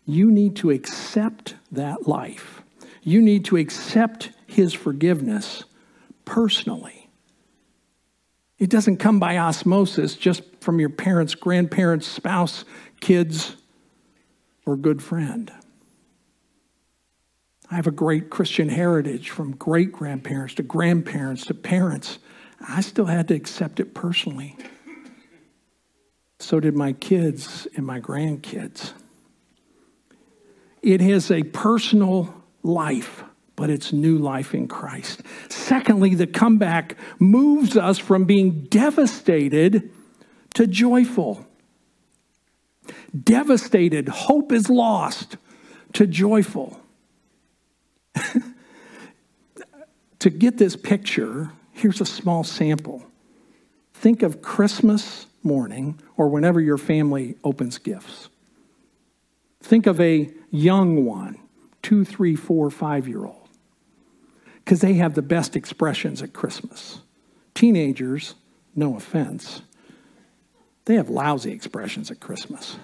you 0.05 0.31
need 0.31 0.55
to 0.57 0.69
accept 0.71 1.55
that 1.71 2.07
life. 2.07 2.61
You 3.01 3.21
need 3.21 3.45
to 3.45 3.57
accept 3.57 4.31
his 4.47 4.73
forgiveness 4.73 5.63
personally. 6.25 7.09
It 8.59 8.69
doesn't 8.69 8.97
come 8.97 9.19
by 9.19 9.37
osmosis 9.37 10.15
just 10.15 10.43
from 10.61 10.79
your 10.79 10.89
parents, 10.89 11.35
grandparents, 11.35 12.07
spouse, 12.07 12.63
kids, 13.01 13.57
or 14.65 14.77
good 14.77 15.01
friend. 15.01 15.51
I 17.69 17.75
have 17.75 17.87
a 17.87 17.91
great 17.91 18.29
Christian 18.29 18.69
heritage 18.69 19.31
from 19.31 19.55
great 19.55 19.91
grandparents 19.91 20.53
to 20.55 20.63
grandparents 20.63 21.45
to 21.47 21.53
parents. 21.53 22.19
I 22.65 22.81
still 22.81 23.05
had 23.05 23.27
to 23.29 23.33
accept 23.33 23.79
it 23.79 23.93
personally. 23.93 24.55
So 26.39 26.59
did 26.59 26.75
my 26.75 26.93
kids 26.93 27.67
and 27.75 27.85
my 27.85 27.99
grandkids. 27.99 28.93
It 30.83 30.99
has 30.99 31.31
a 31.31 31.43
personal 31.43 32.43
life, 32.61 33.23
but 33.55 33.69
it's 33.69 33.93
new 33.93 34.17
life 34.17 34.53
in 34.53 34.67
Christ. 34.67 35.21
Secondly, 35.47 36.13
the 36.13 36.27
comeback 36.27 36.97
moves 37.19 37.77
us 37.77 37.97
from 37.97 38.25
being 38.25 38.65
devastated 38.65 39.89
to 40.55 40.67
joyful. 40.67 41.47
Devastated, 43.23 44.09
hope 44.09 44.51
is 44.51 44.69
lost, 44.69 45.37
to 45.93 46.05
joyful. 46.05 46.81
to 50.19 50.29
get 50.29 50.57
this 50.57 50.75
picture, 50.75 51.53
here's 51.71 52.01
a 52.01 52.05
small 52.05 52.43
sample. 52.43 53.03
Think 53.93 54.21
of 54.21 54.41
Christmas 54.41 55.27
morning 55.43 55.97
or 56.17 56.27
whenever 56.27 56.59
your 56.59 56.77
family 56.77 57.37
opens 57.41 57.77
gifts. 57.77 58.27
Think 59.63 59.87
of 59.87 59.99
a 60.01 60.29
young 60.51 61.05
one, 61.05 61.39
two, 61.81 62.03
three, 62.03 62.35
four, 62.35 62.69
five 62.69 63.07
year 63.07 63.25
old, 63.25 63.47
because 64.57 64.81
they 64.81 64.95
have 64.95 65.15
the 65.15 65.21
best 65.21 65.55
expressions 65.55 66.21
at 66.21 66.33
Christmas. 66.33 66.99
Teenagers, 67.55 68.35
no 68.75 68.97
offense, 68.97 69.61
they 70.85 70.95
have 70.95 71.09
lousy 71.09 71.51
expressions 71.51 72.11
at 72.11 72.19
Christmas 72.19 72.77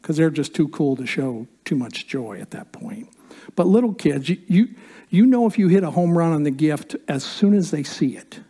because 0.00 0.18
they're 0.18 0.30
just 0.30 0.54
too 0.54 0.68
cool 0.68 0.94
to 0.96 1.06
show 1.06 1.46
too 1.64 1.74
much 1.74 2.06
joy 2.06 2.38
at 2.38 2.50
that 2.50 2.70
point. 2.70 3.08
But 3.54 3.66
little 3.66 3.94
kids, 3.94 4.28
you, 4.28 4.36
you, 4.46 4.68
you 5.08 5.24
know 5.24 5.46
if 5.46 5.58
you 5.58 5.68
hit 5.68 5.84
a 5.84 5.90
home 5.90 6.16
run 6.16 6.32
on 6.32 6.42
the 6.42 6.50
gift 6.50 6.96
as 7.08 7.24
soon 7.24 7.54
as 7.54 7.70
they 7.70 7.82
see 7.82 8.16
it, 8.16 8.40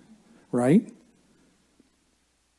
right? 0.51 0.93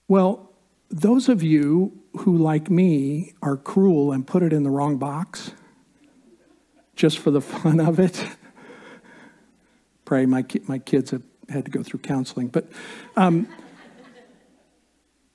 Well, 0.07 0.53
those 0.89 1.27
of 1.27 1.43
you 1.43 1.99
who, 2.17 2.37
like 2.37 2.69
me, 2.69 3.33
are 3.41 3.57
cruel 3.57 4.11
and 4.11 4.25
put 4.25 4.43
it 4.43 4.53
in 4.53 4.63
the 4.63 4.69
wrong 4.69 4.97
box, 4.97 5.51
just 6.95 7.19
for 7.19 7.31
the 7.31 7.41
fun 7.41 7.79
of 7.79 7.99
it. 7.99 8.25
Pray, 10.05 10.25
my, 10.25 10.45
my 10.67 10.79
kids 10.79 11.11
have 11.11 11.23
had 11.49 11.65
to 11.65 11.71
go 11.71 11.83
through 11.83 11.99
counseling. 11.99 12.47
But 12.47 12.67
um, 13.15 13.47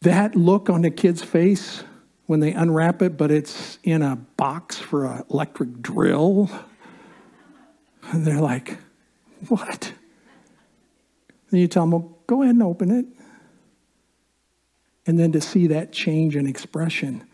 that 0.00 0.34
look 0.34 0.68
on 0.68 0.82
the 0.82 0.90
kid's 0.90 1.22
face 1.22 1.84
when 2.26 2.40
they 2.40 2.52
unwrap 2.52 3.02
it, 3.02 3.16
but 3.16 3.30
it's 3.30 3.78
in 3.82 4.02
a 4.02 4.16
box 4.16 4.78
for 4.78 5.04
an 5.06 5.24
electric 5.30 5.82
drill. 5.82 6.50
And 8.10 8.26
they're 8.26 8.40
like, 8.40 8.78
what? 9.48 9.92
Then 11.50 11.60
you 11.60 11.68
tell 11.68 11.82
them, 11.82 11.92
well, 11.92 12.18
go 12.26 12.42
ahead 12.42 12.54
and 12.54 12.62
open 12.62 12.90
it. 12.90 13.06
And 15.06 15.18
then 15.18 15.32
to 15.32 15.40
see 15.40 15.66
that 15.68 15.92
change 15.92 16.36
in 16.36 16.46
expression. 16.46 17.24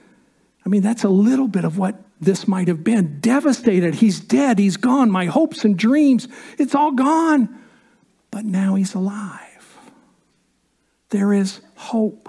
I 0.65 0.69
mean, 0.69 0.83
that's 0.83 1.05
a 1.05 1.09
little 1.09 1.49
bit 1.49 1.65
of 1.65 1.79
what 1.79 1.97
this 2.21 2.49
might 2.49 2.69
have 2.69 2.83
been. 2.83 3.21
Devastated. 3.21 3.95
He's 3.95 4.21
dead. 4.21 4.59
He's 4.59 4.77
gone. 4.77 5.11
My 5.11 5.27
hopes 5.27 5.65
and 5.65 5.79
dreams, 5.79 6.29
it's 6.59 6.75
all 6.75 6.93
gone. 6.93 7.63
But 8.31 8.45
now 8.45 8.75
he's 8.75 8.95
alive. 8.95 9.79
There 11.11 11.33
is 11.33 11.61
hope. 11.75 12.29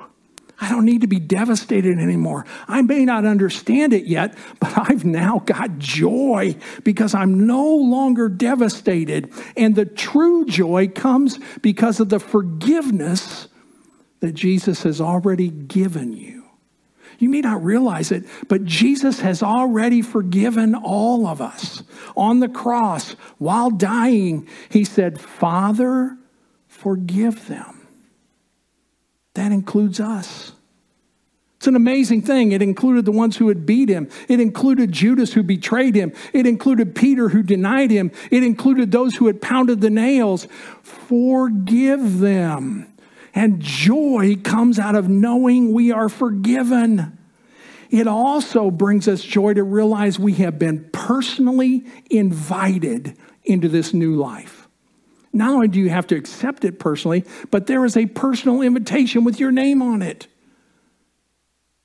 I 0.62 0.70
don't 0.70 0.86
need 0.86 1.02
to 1.02 1.08
be 1.08 1.20
devastated 1.20 2.00
anymore. 2.00 2.46
I 2.68 2.82
may 2.82 3.06
not 3.06 3.26
understand 3.26 3.94
it 3.94 4.06
yet, 4.06 4.38
but 4.60 4.78
I've 4.78 5.06
now 5.06 5.40
got 5.46 5.78
joy 5.78 6.56
because 6.84 7.14
I'm 7.14 7.48
no 7.48 7.76
longer 7.76 8.28
devastated. 8.28 9.32
And 9.56 9.76
the 9.76 9.86
true 9.86 10.46
joy 10.46 10.90
comes 10.90 11.40
because 11.62 12.00
of 12.00 12.10
the 12.10 12.20
forgiveness 12.20 13.48
that 14.20 14.34
Jesus 14.34 14.84
has 14.84 15.00
already 15.00 15.50
given 15.50 16.14
you. 16.14 16.46
You 17.20 17.30
may 17.30 17.42
not 17.42 17.64
realize 17.64 18.12
it, 18.12 18.24
but 18.48 18.64
Jesus 18.64 19.20
has 19.20 19.44
already 19.44 20.02
forgiven 20.02 20.74
all 20.74 21.28
of 21.28 21.42
us. 21.42 21.84
On 22.16 22.40
the 22.40 22.48
cross, 22.48 23.12
while 23.38 23.70
dying, 23.70 24.48
he 24.70 24.86
said, 24.86 25.20
Father, 25.20 26.18
forgive 26.68 27.48
them. 27.48 27.88
That 29.34 29.52
includes 29.52 30.00
us. 30.00 30.54
It's 31.58 31.68
an 31.68 31.76
amazing 31.76 32.22
thing. 32.22 32.54
It 32.54 32.62
included 32.62 33.04
the 33.04 33.12
ones 33.12 33.36
who 33.36 33.50
had 33.50 33.66
beat 33.66 33.90
him. 33.90 34.10
It 34.30 34.40
included 34.40 34.94
Judas 34.94 35.34
who 35.34 35.44
betrayed 35.44 35.94
him. 35.94 36.14
It 36.32 36.48
included 36.48 36.96
Peter 36.96 37.28
who 37.28 37.44
denied 37.44 37.92
him. 37.92 38.12
It 38.32 38.44
included 38.44 38.92
those 38.92 39.18
who 39.18 39.28
had 39.28 39.42
pounded 39.42 39.82
the 39.82 39.90
nails. 39.90 40.48
Forgive 40.84 42.20
them. 42.20 42.94
And 43.34 43.60
joy 43.60 44.36
comes 44.44 44.80
out 44.80 44.96
of 44.96 45.08
knowing 45.08 45.74
we 45.74 45.92
are 45.92 46.10
forgiven. 46.10 47.18
It 47.90 48.08
also 48.08 48.70
brings 48.70 49.08
us 49.08 49.24
joy 49.24 49.54
to 49.56 49.64
realize 49.64 50.20
we 50.20 50.34
have 50.36 50.60
been 50.60 50.90
personally 50.92 51.86
invited 52.10 53.18
into 53.44 53.68
this 53.68 53.94
new 53.94 54.16
life. 54.16 54.68
Not 55.32 55.52
only 55.52 55.68
do 55.68 55.80
you 55.80 55.90
have 55.90 56.08
to 56.08 56.16
accept 56.16 56.66
it 56.66 56.80
personally, 56.80 57.24
but 57.52 57.68
there 57.68 57.86
is 57.86 57.96
a 57.96 58.06
personal 58.08 58.62
invitation 58.62 59.24
with 59.24 59.40
your 59.40 59.52
name 59.52 59.82
on 59.82 60.02
it. 60.02 60.28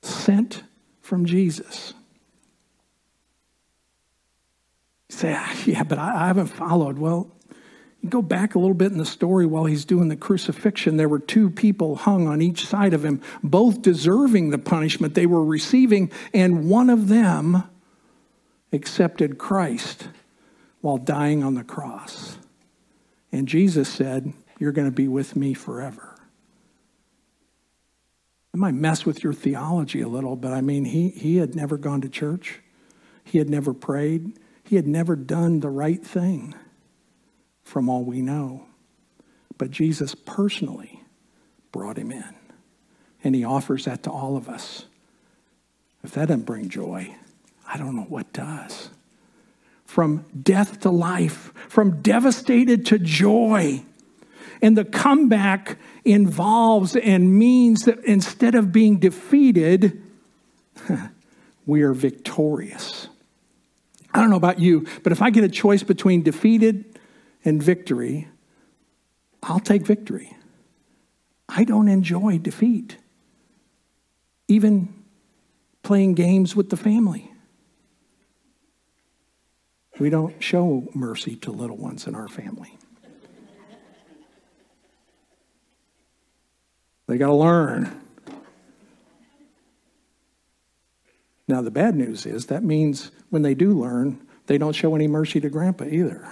Sent 0.01 0.63
from 1.01 1.25
Jesus. 1.25 1.93
You 5.09 5.15
say, 5.15 5.35
ah, 5.37 5.55
yeah, 5.65 5.83
but 5.83 5.97
I 5.99 6.27
haven't 6.27 6.47
followed. 6.47 6.97
Well, 6.97 7.34
go 8.09 8.21
back 8.21 8.55
a 8.55 8.59
little 8.59 8.75
bit 8.75 8.91
in 8.91 8.97
the 8.97 9.05
story 9.05 9.45
while 9.45 9.65
he's 9.65 9.85
doing 9.85 10.07
the 10.07 10.15
crucifixion. 10.15 10.97
There 10.97 11.09
were 11.09 11.19
two 11.19 11.49
people 11.49 11.95
hung 11.95 12.27
on 12.27 12.41
each 12.41 12.65
side 12.65 12.93
of 12.93 13.03
him, 13.03 13.21
both 13.43 13.81
deserving 13.81 14.49
the 14.49 14.57
punishment 14.57 15.13
they 15.13 15.25
were 15.25 15.43
receiving, 15.43 16.11
and 16.33 16.69
one 16.69 16.89
of 16.89 17.07
them 17.07 17.63
accepted 18.71 19.37
Christ 19.37 20.09
while 20.81 20.97
dying 20.97 21.43
on 21.43 21.55
the 21.55 21.63
cross. 21.63 22.37
And 23.31 23.47
Jesus 23.47 23.89
said, 23.89 24.33
You're 24.59 24.71
going 24.71 24.87
to 24.87 24.95
be 24.95 25.07
with 25.07 25.35
me 25.35 25.53
forever. 25.53 26.15
I 28.53 28.57
might 28.57 28.73
mess 28.73 29.05
with 29.05 29.21
your 29.21 29.33
theology 29.33 29.99
a 29.99 30.07
little, 30.07 30.37
but 30.37 30.53
I 30.53 30.61
mean, 30.61 30.85
he, 30.85 31.09
he 31.09 31.37
had 31.37 31.55
never 31.55 31.77
gone 31.77 31.99
to 32.01 32.09
church, 32.09 32.61
he 33.23 33.37
had 33.37 33.49
never 33.49 33.73
prayed, 33.73 34.39
he 34.63 34.77
had 34.77 34.87
never 34.87 35.15
done 35.17 35.59
the 35.59 35.69
right 35.69 36.01
thing, 36.01 36.55
from 37.65 37.89
all 37.89 38.05
we 38.05 38.21
know. 38.21 38.65
But 39.57 39.71
Jesus 39.71 40.15
personally 40.15 41.03
brought 41.73 41.97
him 41.97 42.13
in, 42.13 42.35
and 43.21 43.35
he 43.35 43.43
offers 43.43 43.83
that 43.83 44.03
to 44.03 44.11
all 44.11 44.37
of 44.37 44.47
us. 44.47 44.85
If 46.01 46.11
that 46.13 46.29
doesn't 46.29 46.45
bring 46.45 46.69
joy, 46.69 47.13
I 47.67 47.77
don't 47.77 47.97
know 47.97 48.03
what 48.03 48.31
does 48.31 48.89
from 49.95 50.25
death 50.41 50.81
to 50.81 50.89
life, 50.89 51.53
from 51.69 52.01
devastated 52.01 52.85
to 52.87 52.99
joy. 52.99 53.81
And 54.61 54.77
the 54.77 54.83
comeback 54.83 55.77
involves 56.03 56.95
and 56.95 57.37
means 57.37 57.85
that 57.85 58.03
instead 58.03 58.55
of 58.55 58.71
being 58.71 58.97
defeated, 58.97 60.01
we 61.65 61.81
are 61.83 61.93
victorious. 61.93 63.07
I 64.13 64.19
don't 64.19 64.29
know 64.29 64.35
about 64.37 64.59
you, 64.59 64.85
but 65.03 65.11
if 65.11 65.21
I 65.21 65.29
get 65.29 65.43
a 65.43 65.49
choice 65.49 65.83
between 65.83 66.23
defeated 66.23 66.94
and 67.45 67.61
victory, 67.61 68.27
I'll 69.43 69.59
take 69.59 69.85
victory. 69.85 70.35
I 71.47 71.63
don't 71.63 71.87
enjoy 71.87 72.39
defeat, 72.39 72.97
even 74.47 74.91
playing 75.83 76.15
games 76.15 76.55
with 76.55 76.71
the 76.71 76.77
family. 76.77 77.31
We 79.99 80.09
don't 80.09 80.43
show 80.43 80.89
mercy 80.93 81.35
to 81.37 81.51
little 81.51 81.77
ones 81.77 82.07
in 82.07 82.15
our 82.15 82.27
family. 82.27 82.77
They 87.07 87.17
got 87.17 87.27
to 87.27 87.35
learn. 87.35 88.01
Now, 91.47 91.61
the 91.61 91.69
bad 91.69 91.95
news 91.95 92.25
is 92.25 92.47
that 92.47 92.63
means 92.63 93.11
when 93.29 93.43
they 93.43 93.53
do 93.53 93.79
learn, 93.79 94.25
they 94.47 94.57
don't 94.57 94.73
show 94.73 94.95
any 94.95 95.07
mercy 95.07 95.39
to 95.39 95.49
grandpa 95.49 95.85
either. 95.85 96.27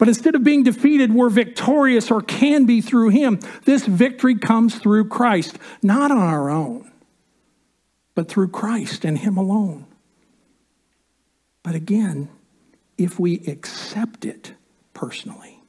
But 0.00 0.08
instead 0.08 0.34
of 0.34 0.42
being 0.42 0.64
defeated, 0.64 1.14
we're 1.14 1.30
victorious 1.30 2.10
or 2.10 2.20
can 2.20 2.66
be 2.66 2.80
through 2.80 3.10
him. 3.10 3.38
This 3.66 3.86
victory 3.86 4.34
comes 4.34 4.76
through 4.76 5.08
Christ, 5.08 5.56
not 5.82 6.10
on 6.10 6.18
our 6.18 6.50
own 6.50 6.90
but 8.14 8.28
through 8.28 8.48
Christ 8.48 9.06
and 9.06 9.16
Him 9.16 9.38
alone. 9.38 9.86
But 11.62 11.74
again, 11.74 12.28
if 12.98 13.18
we 13.18 13.38
accept 13.46 14.26
it 14.26 14.52
personally, 14.92 15.62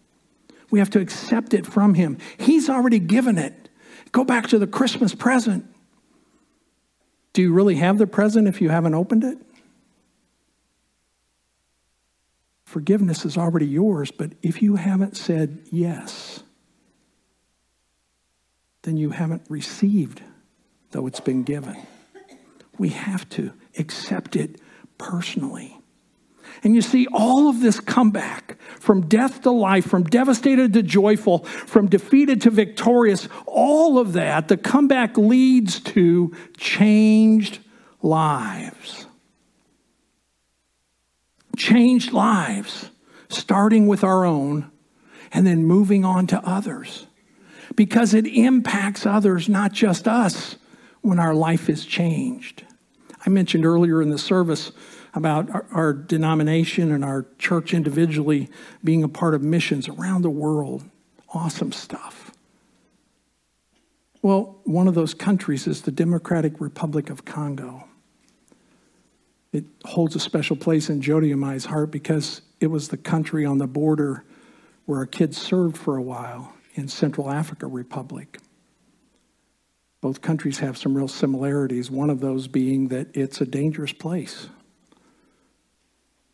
we 0.69 0.79
have 0.79 0.89
to 0.89 0.99
accept 0.99 1.53
it 1.53 1.65
from 1.65 1.93
Him. 1.93 2.17
He's 2.37 2.69
already 2.69 2.99
given 2.99 3.37
it. 3.37 3.69
Go 4.11 4.25
back 4.25 4.47
to 4.47 4.59
the 4.59 4.67
Christmas 4.67 5.15
present. 5.15 5.65
Do 7.31 7.41
you 7.41 7.53
really 7.53 7.75
have 7.75 7.97
the 7.97 8.05
present 8.05 8.49
if 8.49 8.61
you 8.61 8.67
haven't 8.67 8.95
opened 8.95 9.23
it? 9.23 9.37
Forgiveness 12.71 13.25
is 13.25 13.37
already 13.37 13.67
yours, 13.67 14.11
but 14.11 14.31
if 14.41 14.61
you 14.61 14.77
haven't 14.77 15.17
said 15.17 15.59
yes, 15.71 16.41
then 18.83 18.97
you 18.97 19.11
haven't 19.11 19.43
received, 19.49 20.21
though 20.91 21.05
it's 21.05 21.19
been 21.19 21.43
given 21.43 21.75
we 22.81 22.89
have 22.89 23.29
to 23.29 23.53
accept 23.77 24.35
it 24.35 24.59
personally. 24.97 25.77
And 26.63 26.73
you 26.73 26.81
see, 26.81 27.05
all 27.13 27.47
of 27.47 27.59
this 27.59 27.79
comeback 27.79 28.57
from 28.79 29.07
death 29.07 29.43
to 29.43 29.51
life, 29.51 29.85
from 29.85 30.03
devastated 30.03 30.73
to 30.73 30.81
joyful, 30.81 31.43
from 31.45 31.87
defeated 31.87 32.41
to 32.41 32.49
victorious, 32.49 33.29
all 33.45 33.99
of 33.99 34.13
that, 34.13 34.47
the 34.47 34.57
comeback 34.57 35.15
leads 35.15 35.79
to 35.79 36.35
changed 36.57 37.59
lives. 38.01 39.05
Changed 41.57 42.13
lives, 42.13 42.89
starting 43.29 43.87
with 43.87 44.03
our 44.03 44.25
own 44.25 44.71
and 45.31 45.47
then 45.47 45.63
moving 45.63 46.03
on 46.03 46.27
to 46.27 46.45
others. 46.47 47.07
Because 47.75 48.13
it 48.13 48.27
impacts 48.27 49.05
others, 49.05 49.47
not 49.47 49.71
just 49.71 50.07
us, 50.07 50.57
when 51.01 51.19
our 51.19 51.33
life 51.33 51.69
is 51.69 51.85
changed. 51.85 52.63
I 53.25 53.29
mentioned 53.29 53.65
earlier 53.65 54.01
in 54.01 54.09
the 54.09 54.17
service 54.17 54.71
about 55.13 55.49
our, 55.49 55.65
our, 55.71 55.93
denomination 55.93 56.91
and 56.91 57.03
our 57.03 57.25
church 57.37 57.73
individually 57.73 58.49
being 58.83 59.03
a 59.03 59.09
part 59.09 59.33
of 59.33 59.41
missions 59.41 59.87
around 59.87 60.21
the 60.21 60.29
world. 60.29 60.83
Awesome 61.33 61.71
stuff. 61.71 62.31
Well, 64.21 64.59
one 64.63 64.87
of 64.87 64.95
those 64.95 65.13
countries 65.13 65.67
is 65.67 65.81
the 65.81 65.91
Democratic 65.91 66.61
Republic 66.61 67.09
of 67.09 67.25
Congo. 67.25 67.85
It 69.51 69.65
holds 69.85 70.15
a 70.15 70.19
special 70.19 70.55
place 70.55 70.89
in 70.89 71.01
Jody 71.01 71.31
and 71.31 71.41
my 71.41 71.57
heart 71.57 71.91
because 71.91 72.41
it 72.59 72.67
was 72.67 72.87
the 72.87 72.97
country 72.97 73.45
on 73.45 73.57
the 73.57 73.67
border 73.67 74.23
where 74.85 74.99
our 74.99 75.05
kids 75.05 75.37
served 75.37 75.77
for 75.77 75.97
a 75.97 76.01
while 76.01 76.53
in 76.75 76.87
Central 76.87 77.29
Africa 77.29 77.67
Republic. 77.67 78.39
Both 79.99 80.21
countries 80.21 80.59
have 80.59 80.77
some 80.77 80.95
real 80.95 81.07
similarities, 81.07 81.91
one 81.91 82.09
of 82.09 82.21
those 82.21 82.47
being 82.47 82.87
that 82.87 83.15
it's 83.15 83.41
a 83.41 83.45
dangerous 83.45 83.93
place. 83.93 84.47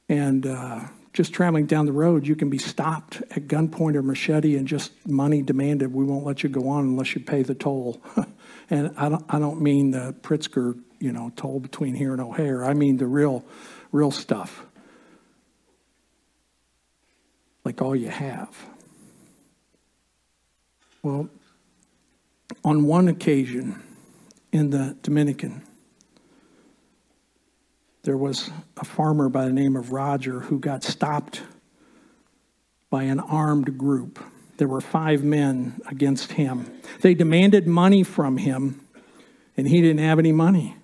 And 0.08 0.46
uh, 0.46 0.86
just 1.12 1.34
traveling 1.34 1.66
down 1.66 1.86
the 1.86 1.92
road, 1.92 2.26
you 2.26 2.36
can 2.36 2.50
be 2.50 2.60
stopped 2.60 3.22
at 3.32 3.48
gunpoint 3.48 3.96
or 3.96 4.04
machete 4.04 4.56
and 4.56 4.68
just 4.68 4.92
money 5.06 5.42
demanded. 5.42 5.94
We 5.94 6.06
won't 6.06 6.26
let 6.26 6.44
you 6.44 6.50
go 6.50 6.70
on 6.70 6.86
unless 6.86 7.14
you 7.14 7.22
pay 7.22 7.44
the 7.44 7.56
toll. 7.56 8.02
and 8.70 8.94
I 8.96 9.10
don't, 9.10 9.26
I 9.28 9.40
don't 9.40 9.62
mean 9.62 9.92
the 9.92 10.16
Pritzker, 10.22 10.80
you 11.00 11.12
know, 11.12 11.32
toll 11.36 11.60
between 11.60 11.94
here 11.94 12.12
and 12.12 12.22
O'Hare. 12.22 12.64
I 12.64 12.74
mean 12.74 12.98
the 12.98 13.08
real, 13.08 13.44
real 13.92 14.12
stuff. 14.12 14.66
Like 17.64 17.82
all 17.82 17.96
you 17.96 18.10
have. 18.10 18.56
Well, 21.04 21.30
on 22.64 22.86
one 22.86 23.08
occasion 23.08 23.82
in 24.52 24.70
the 24.70 24.96
Dominican, 25.02 25.62
there 28.04 28.18
was 28.18 28.50
a 28.78 28.86
farmer 28.86 29.28
by 29.28 29.46
the 29.46 29.52
name 29.52 29.76
of 29.76 29.92
Roger 29.92 30.40
who 30.40 30.60
got 30.60 30.82
stopped 30.82 31.42
by 32.90 33.04
an 33.04 33.20
armed 33.20 33.78
group. 33.78 34.24
There 34.56 34.68
were 34.68 34.80
five 34.80 35.26
men 35.26 35.82
against 35.88 36.32
him. 36.32 36.72
They 37.02 37.14
demanded 37.14 37.68
money 37.68 38.04
from 38.04 38.38
him, 38.38 38.80
and 39.58 39.68
he 39.68 39.82
didn't 39.82 40.00
have 40.00 40.20
any 40.20 40.32
money. 40.32 40.77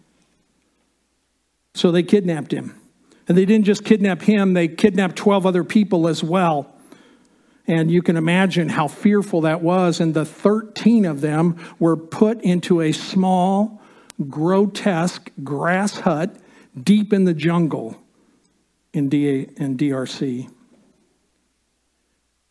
So 1.73 1.91
they 1.91 2.03
kidnapped 2.03 2.53
him. 2.53 2.79
And 3.27 3.37
they 3.37 3.45
didn't 3.45 3.65
just 3.65 3.85
kidnap 3.85 4.21
him, 4.21 4.53
they 4.53 4.67
kidnapped 4.67 5.15
12 5.15 5.45
other 5.45 5.63
people 5.63 6.07
as 6.07 6.23
well. 6.23 6.75
And 7.65 7.89
you 7.89 8.01
can 8.01 8.17
imagine 8.17 8.67
how 8.67 8.89
fearful 8.89 9.41
that 9.41 9.61
was. 9.61 10.01
And 10.01 10.13
the 10.13 10.25
13 10.25 11.05
of 11.05 11.21
them 11.21 11.57
were 11.79 11.95
put 11.95 12.41
into 12.41 12.81
a 12.81 12.91
small, 12.91 13.81
grotesque 14.29 15.31
grass 15.43 15.99
hut 15.99 16.35
deep 16.81 17.13
in 17.13 17.23
the 17.23 17.33
jungle 17.33 17.97
in, 18.91 19.07
D- 19.07 19.47
in 19.55 19.77
DRC. 19.77 20.49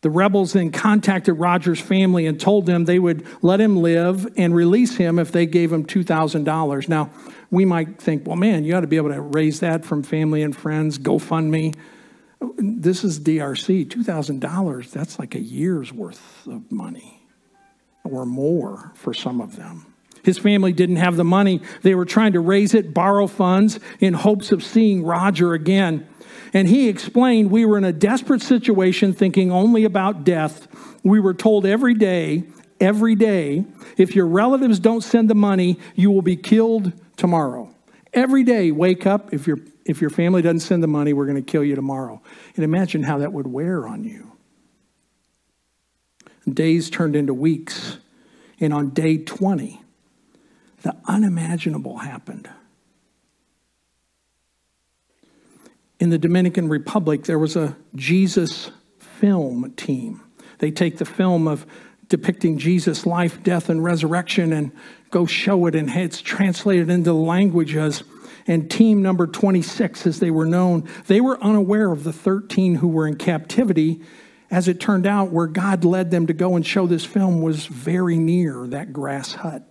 The 0.03 0.09
rebels 0.09 0.51
then 0.51 0.69
contacted 0.69 1.39
Roger's 1.39 1.79
family 1.79 2.27
and 2.27 2.37
told 2.37 2.65
them 2.65 2.83
they 2.83 2.99
would 2.99 3.25
let 3.41 3.61
him 3.61 3.77
live 3.77 4.27
and 4.35 4.53
release 4.53 4.97
him 4.97 5.17
if 5.17 5.31
they 5.31 5.45
gave 5.45 5.71
him 5.71 5.85
$2,000. 5.85 6.89
Now, 6.89 7.09
we 7.49 7.63
might 7.63 8.01
think, 8.01 8.27
well, 8.27 8.35
man, 8.35 8.65
you 8.65 8.75
ought 8.75 8.81
to 8.81 8.87
be 8.87 8.97
able 8.97 9.13
to 9.13 9.21
raise 9.21 9.61
that 9.61 9.85
from 9.85 10.03
family 10.03 10.43
and 10.43 10.53
friends, 10.53 10.99
GoFundMe. 10.99 11.73
This 12.57 13.05
is 13.05 13.21
DRC, 13.21 13.87
$2,000, 13.87 14.91
that's 14.91 15.19
like 15.19 15.35
a 15.35 15.39
year's 15.39 15.93
worth 15.93 16.45
of 16.47 16.69
money 16.69 17.25
or 18.03 18.25
more 18.25 18.91
for 18.95 19.13
some 19.13 19.39
of 19.39 19.55
them. 19.55 19.85
His 20.23 20.37
family 20.37 20.73
didn't 20.73 20.97
have 20.97 21.15
the 21.15 21.23
money. 21.23 21.61
They 21.81 21.95
were 21.95 22.05
trying 22.05 22.33
to 22.33 22.41
raise 22.41 22.73
it, 22.73 22.93
borrow 22.93 23.27
funds 23.27 23.79
in 24.01 24.13
hopes 24.13 24.51
of 24.51 24.63
seeing 24.63 25.03
Roger 25.03 25.53
again. 25.53 26.07
And 26.53 26.67
he 26.67 26.87
explained 26.87 27.49
we 27.49 27.65
were 27.65 27.77
in 27.79 27.83
a 27.83 27.91
desperate 27.91 28.41
situation, 28.41 29.13
thinking 29.13 29.51
only 29.51 29.83
about 29.83 30.23
death. 30.23 30.67
We 31.03 31.19
were 31.19 31.33
told 31.33 31.65
every 31.65 31.95
day, 31.95 32.43
every 32.79 33.15
day, 33.15 33.65
if 33.97 34.15
your 34.15 34.27
relatives 34.27 34.79
don't 34.79 35.01
send 35.01 35.29
the 35.29 35.35
money, 35.35 35.79
you 35.95 36.11
will 36.11 36.21
be 36.21 36.35
killed 36.35 36.93
tomorrow. 37.17 37.73
Every 38.13 38.43
day, 38.43 38.69
wake 38.69 39.07
up. 39.07 39.33
If, 39.33 39.47
your 39.47 39.57
if 39.85 39.99
your 39.99 40.11
family 40.11 40.43
doesn't 40.43 40.59
send 40.59 40.83
the 40.83 40.87
money, 40.87 41.11
we're 41.13 41.25
going 41.25 41.43
to 41.43 41.51
kill 41.51 41.63
you 41.63 41.75
tomorrow. 41.75 42.21
And 42.55 42.63
imagine 42.63 43.01
how 43.03 43.17
that 43.17 43.33
would 43.33 43.47
wear 43.47 43.87
on 43.87 44.03
you. 44.03 44.31
Days 46.51 46.89
turned 46.89 47.15
into 47.15 47.33
weeks. 47.33 47.97
And 48.59 48.73
on 48.73 48.91
day 48.91 49.17
20, 49.17 49.81
the 50.83 50.95
unimaginable 51.05 51.97
happened. 51.97 52.47
In 56.03 56.09
the 56.09 56.17
Dominican 56.17 56.67
Republic, 56.67 57.23
there 57.23 57.39
was 57.39 57.55
a 57.55 57.77
Jesus 57.95 58.71
film 58.99 59.71
team. 59.77 60.19
They 60.59 60.69
take 60.69 60.97
the 60.97 61.05
film 61.05 61.47
of 61.47 61.65
depicting 62.09 62.57
Jesus' 62.57 63.05
life, 63.05 63.41
death, 63.41 63.69
and 63.69 63.81
resurrection 63.81 64.51
and 64.51 64.73
go 65.11 65.25
show 65.25 65.65
it, 65.65 65.75
and 65.75 65.89
it's 65.89 66.21
translated 66.21 66.89
into 66.89 67.13
languages. 67.13 68.03
And 68.47 68.69
team 68.69 69.01
number 69.01 69.27
26, 69.27 70.05
as 70.05 70.19
they 70.19 70.29
were 70.29 70.45
known, 70.45 70.89
they 71.07 71.21
were 71.21 71.41
unaware 71.41 71.93
of 71.93 72.03
the 72.03 72.11
13 72.11 72.75
who 72.75 72.89
were 72.89 73.07
in 73.07 73.15
captivity. 73.15 74.01
As 74.51 74.67
it 74.67 74.81
turned 74.81 75.07
out, 75.07 75.31
where 75.31 75.47
God 75.47 75.85
led 75.85 76.11
them 76.11 76.27
to 76.27 76.33
go 76.33 76.57
and 76.57 76.65
show 76.65 76.85
this 76.85 77.05
film 77.05 77.41
was 77.41 77.65
very 77.65 78.17
near 78.17 78.67
that 78.67 78.91
grass 78.91 79.35
hut. 79.35 79.65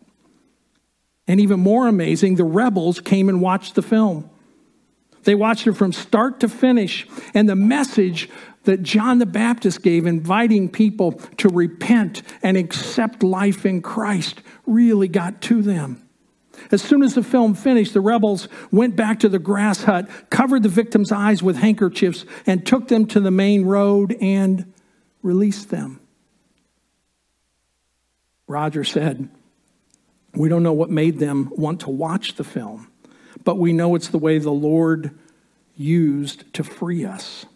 And 1.29 1.41
even 1.41 1.61
more 1.61 1.89
amazing, 1.89 2.37
the 2.37 2.45
rebels 2.45 3.01
came 3.01 3.29
and 3.29 3.43
watched 3.43 3.75
the 3.75 3.83
film. 3.83 4.31
They 5.25 5.35
watched 5.35 5.67
it 5.67 5.75
from 5.75 5.93
start 5.93 6.41
to 6.41 6.49
finish. 6.49 7.07
And 7.35 7.49
the 7.49 7.57
message 7.57 8.29
that 8.65 8.83
John 8.83 9.19
the 9.19 9.27
Baptist 9.27 9.83
gave, 9.83 10.07
inviting 10.07 10.69
people 10.69 11.13
to 11.39 11.49
repent 11.49 12.23
and 12.43 12.57
accept 12.57 13.23
life 13.23 13.67
in 13.67 13.83
Christ, 13.83 14.43
really 14.67 15.09
got 15.09 15.41
to 15.43 15.63
them. 15.63 16.07
As 16.71 16.83
soon 16.83 17.03
as 17.03 17.15
the 17.15 17.23
film 17.23 17.55
finished, 17.55 17.95
the 17.95 18.01
rebels 18.01 18.49
went 18.71 18.95
back 18.95 19.21
to 19.21 19.29
the 19.29 19.39
grass 19.39 19.83
hut, 19.85 20.09
covered 20.31 20.63
the 20.63 20.69
victims' 20.69 21.11
eyes 21.11 21.43
with 21.43 21.57
handkerchiefs, 21.57 22.25
and 22.47 22.65
took 22.65 22.89
them 22.89 23.07
to 23.07 23.21
the 23.21 23.31
main 23.31 23.65
road 23.65 24.17
and 24.21 24.73
released 25.23 25.71
them. 25.71 25.99
Roger 28.47 28.85
said, 28.85 29.29
we 30.35 30.49
don't 30.49 30.63
know 30.63 30.73
what 30.73 30.91
made 30.91 31.19
them 31.19 31.51
want 31.57 31.81
to 31.81 31.91
watch 31.91 32.35
the 32.35 32.45
film, 32.45 32.92
but 33.45 33.59
we 33.59 33.73
know 33.73 33.95
it's 33.95 34.09
the 34.09 34.19
way 34.19 34.39
the 34.39 34.51
Lord 34.51 35.19
used 35.77 36.53
to 36.55 36.65
free 36.65 37.05
us. 37.05 37.47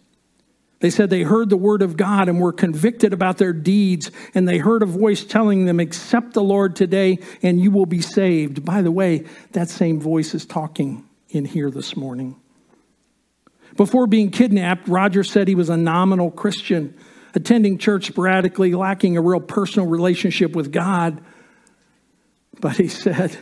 They 0.79 0.89
said 0.91 1.09
they 1.09 1.23
heard 1.23 1.49
the 1.49 1.57
word 1.57 1.81
of 1.81 1.97
God 1.97 2.29
and 2.29 2.39
were 2.39 2.53
convicted 2.53 3.11
about 3.11 3.37
their 3.37 3.53
deeds, 3.53 4.11
and 4.35 4.47
they 4.47 4.59
heard 4.59 4.83
a 4.83 4.87
voice 4.87 5.23
telling 5.23 5.65
them, 5.65 5.79
Accept 5.79 6.33
the 6.33 6.43
Lord 6.43 6.75
today, 6.75 7.17
and 7.41 7.59
you 7.59 7.71
will 7.71 7.87
be 7.87 8.01
saved. 8.01 8.63
By 8.63 8.83
the 8.83 8.91
way, 8.91 9.25
that 9.53 9.69
same 9.69 9.99
voice 9.99 10.35
is 10.35 10.45
talking 10.45 11.03
in 11.29 11.45
here 11.45 11.71
this 11.71 11.95
morning. 11.95 12.35
Before 13.75 14.05
being 14.05 14.29
kidnapped, 14.29 14.87
Roger 14.87 15.23
said 15.23 15.47
he 15.47 15.55
was 15.55 15.69
a 15.69 15.77
nominal 15.77 16.29
Christian, 16.29 16.95
attending 17.33 17.79
church 17.79 18.07
sporadically, 18.07 18.73
lacking 18.73 19.17
a 19.17 19.21
real 19.21 19.39
personal 19.39 19.87
relationship 19.87 20.55
with 20.55 20.71
God. 20.71 21.23
But 22.59 22.77
he 22.77 22.87
said, 22.87 23.37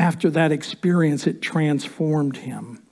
after 0.00 0.30
that 0.30 0.50
experience, 0.50 1.26
it 1.26 1.42
transformed 1.42 2.38
him. 2.38 2.82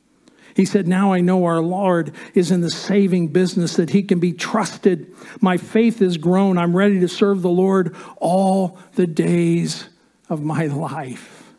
He 0.55 0.67
said, 0.67 0.87
Now 0.87 1.15
I 1.15 1.21
know 1.21 1.47
our 1.47 1.63
Lord 1.63 2.13
is 2.35 2.51
in 2.51 2.61
the 2.61 2.71
saving 2.71 3.29
business, 3.29 3.77
that 3.77 3.91
he 3.91 4.03
can 4.03 4.21
be 4.21 4.35
trusted. 4.35 5.11
My 5.41 5.57
faith 5.57 6.01
has 6.01 6.19
grown. 6.19 6.59
I'm 6.59 6.77
ready 6.77 7.01
to 7.01 7.09
serve 7.09 7.41
the 7.41 7.49
Lord 7.49 7.97
all 8.19 8.79
the 8.95 9.07
days 9.07 9.89
of 10.29 10.43
my 10.43 10.67
life. 10.67 11.55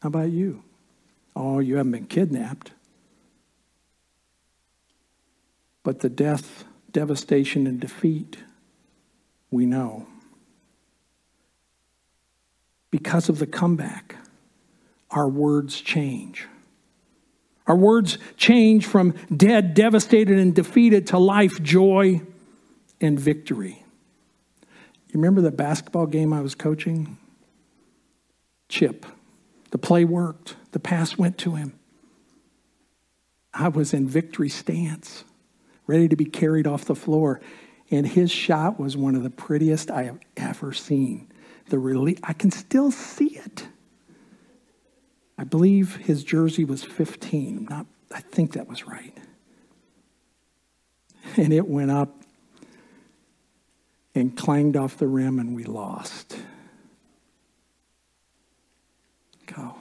How 0.00 0.06
about 0.06 0.30
you? 0.30 0.62
Oh, 1.34 1.58
you 1.58 1.76
haven't 1.76 1.92
been 1.92 2.06
kidnapped. 2.06 2.70
But 5.82 6.00
the 6.00 6.08
death, 6.08 6.64
devastation, 6.90 7.66
and 7.66 7.78
defeat, 7.78 8.38
we 9.50 9.66
know 9.66 10.06
because 12.96 13.28
of 13.28 13.38
the 13.38 13.46
comeback, 13.46 14.16
our 15.10 15.28
words 15.28 15.82
change. 15.82 16.46
Our 17.66 17.76
words 17.76 18.16
change 18.38 18.86
from 18.86 19.12
dead, 19.36 19.74
devastated, 19.74 20.38
and 20.38 20.54
defeated 20.54 21.08
to 21.08 21.18
life, 21.18 21.62
joy, 21.62 22.22
and 22.98 23.20
victory. 23.20 23.84
You 24.62 25.20
remember 25.20 25.42
the 25.42 25.50
basketball 25.50 26.06
game 26.06 26.32
I 26.32 26.40
was 26.40 26.54
coaching? 26.54 27.18
Chip. 28.70 29.04
The 29.72 29.78
play 29.78 30.06
worked, 30.06 30.56
the 30.72 30.78
pass 30.78 31.18
went 31.18 31.36
to 31.38 31.54
him. 31.54 31.78
I 33.52 33.68
was 33.68 33.92
in 33.92 34.08
victory 34.08 34.48
stance, 34.48 35.24
ready 35.86 36.08
to 36.08 36.16
be 36.16 36.24
carried 36.24 36.66
off 36.66 36.86
the 36.86 36.94
floor. 36.94 37.42
And 37.90 38.06
his 38.06 38.30
shot 38.30 38.80
was 38.80 38.96
one 38.96 39.14
of 39.14 39.22
the 39.22 39.28
prettiest 39.28 39.90
I 39.90 40.04
have 40.04 40.18
ever 40.38 40.72
seen 40.72 41.28
the 41.68 41.78
relief. 41.78 42.18
I 42.22 42.32
can 42.32 42.50
still 42.50 42.90
see 42.90 43.36
it. 43.38 43.68
I 45.38 45.44
believe 45.44 45.96
his 45.96 46.24
jersey 46.24 46.64
was 46.64 46.82
15. 46.82 47.66
Not, 47.68 47.86
I 48.12 48.20
think 48.20 48.52
that 48.52 48.68
was 48.68 48.86
right. 48.86 49.16
And 51.36 51.52
it 51.52 51.66
went 51.66 51.90
up 51.90 52.22
and 54.14 54.36
clanged 54.36 54.76
off 54.76 54.96
the 54.96 55.08
rim, 55.08 55.40
and 55.40 55.56
we 55.56 55.64
lost. 55.64 56.38
Go. 59.46 59.74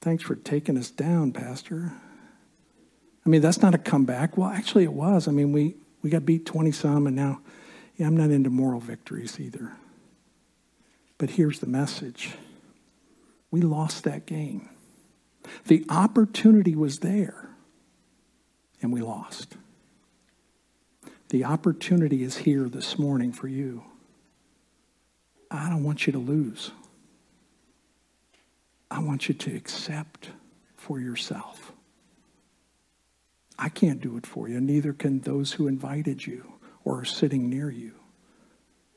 Thanks 0.00 0.22
for 0.22 0.36
taking 0.36 0.78
us 0.78 0.90
down, 0.90 1.32
Pastor. 1.32 1.92
I 3.26 3.28
mean, 3.28 3.42
that's 3.42 3.60
not 3.60 3.74
a 3.74 3.78
comeback. 3.78 4.38
Well, 4.38 4.48
actually, 4.48 4.84
it 4.84 4.92
was. 4.92 5.28
I 5.28 5.32
mean, 5.32 5.52
we, 5.52 5.74
we 6.02 6.10
got 6.10 6.24
beat 6.24 6.46
20 6.46 6.72
some, 6.72 7.06
and 7.06 7.14
now, 7.14 7.40
yeah, 7.96 8.06
I'm 8.06 8.16
not 8.16 8.30
into 8.30 8.50
moral 8.50 8.80
victories 8.80 9.38
either. 9.38 9.72
But 11.20 11.32
here's 11.32 11.58
the 11.58 11.66
message 11.66 12.30
we 13.50 13.60
lost 13.60 14.04
that 14.04 14.24
game. 14.24 14.70
The 15.66 15.84
opportunity 15.90 16.74
was 16.74 17.00
there, 17.00 17.50
and 18.80 18.90
we 18.90 19.02
lost. 19.02 19.58
The 21.28 21.44
opportunity 21.44 22.22
is 22.22 22.38
here 22.38 22.70
this 22.70 22.98
morning 22.98 23.32
for 23.32 23.48
you. 23.48 23.84
I 25.50 25.68
don't 25.68 25.84
want 25.84 26.06
you 26.06 26.14
to 26.14 26.18
lose. 26.18 26.70
I 28.90 29.00
want 29.00 29.28
you 29.28 29.34
to 29.34 29.54
accept 29.54 30.30
for 30.78 30.98
yourself. 30.98 31.72
I 33.58 33.68
can't 33.68 34.00
do 34.00 34.16
it 34.16 34.24
for 34.24 34.48
you, 34.48 34.58
neither 34.58 34.94
can 34.94 35.20
those 35.20 35.52
who 35.52 35.68
invited 35.68 36.26
you 36.26 36.54
or 36.82 37.00
are 37.00 37.04
sitting 37.04 37.50
near 37.50 37.70
you. 37.70 37.92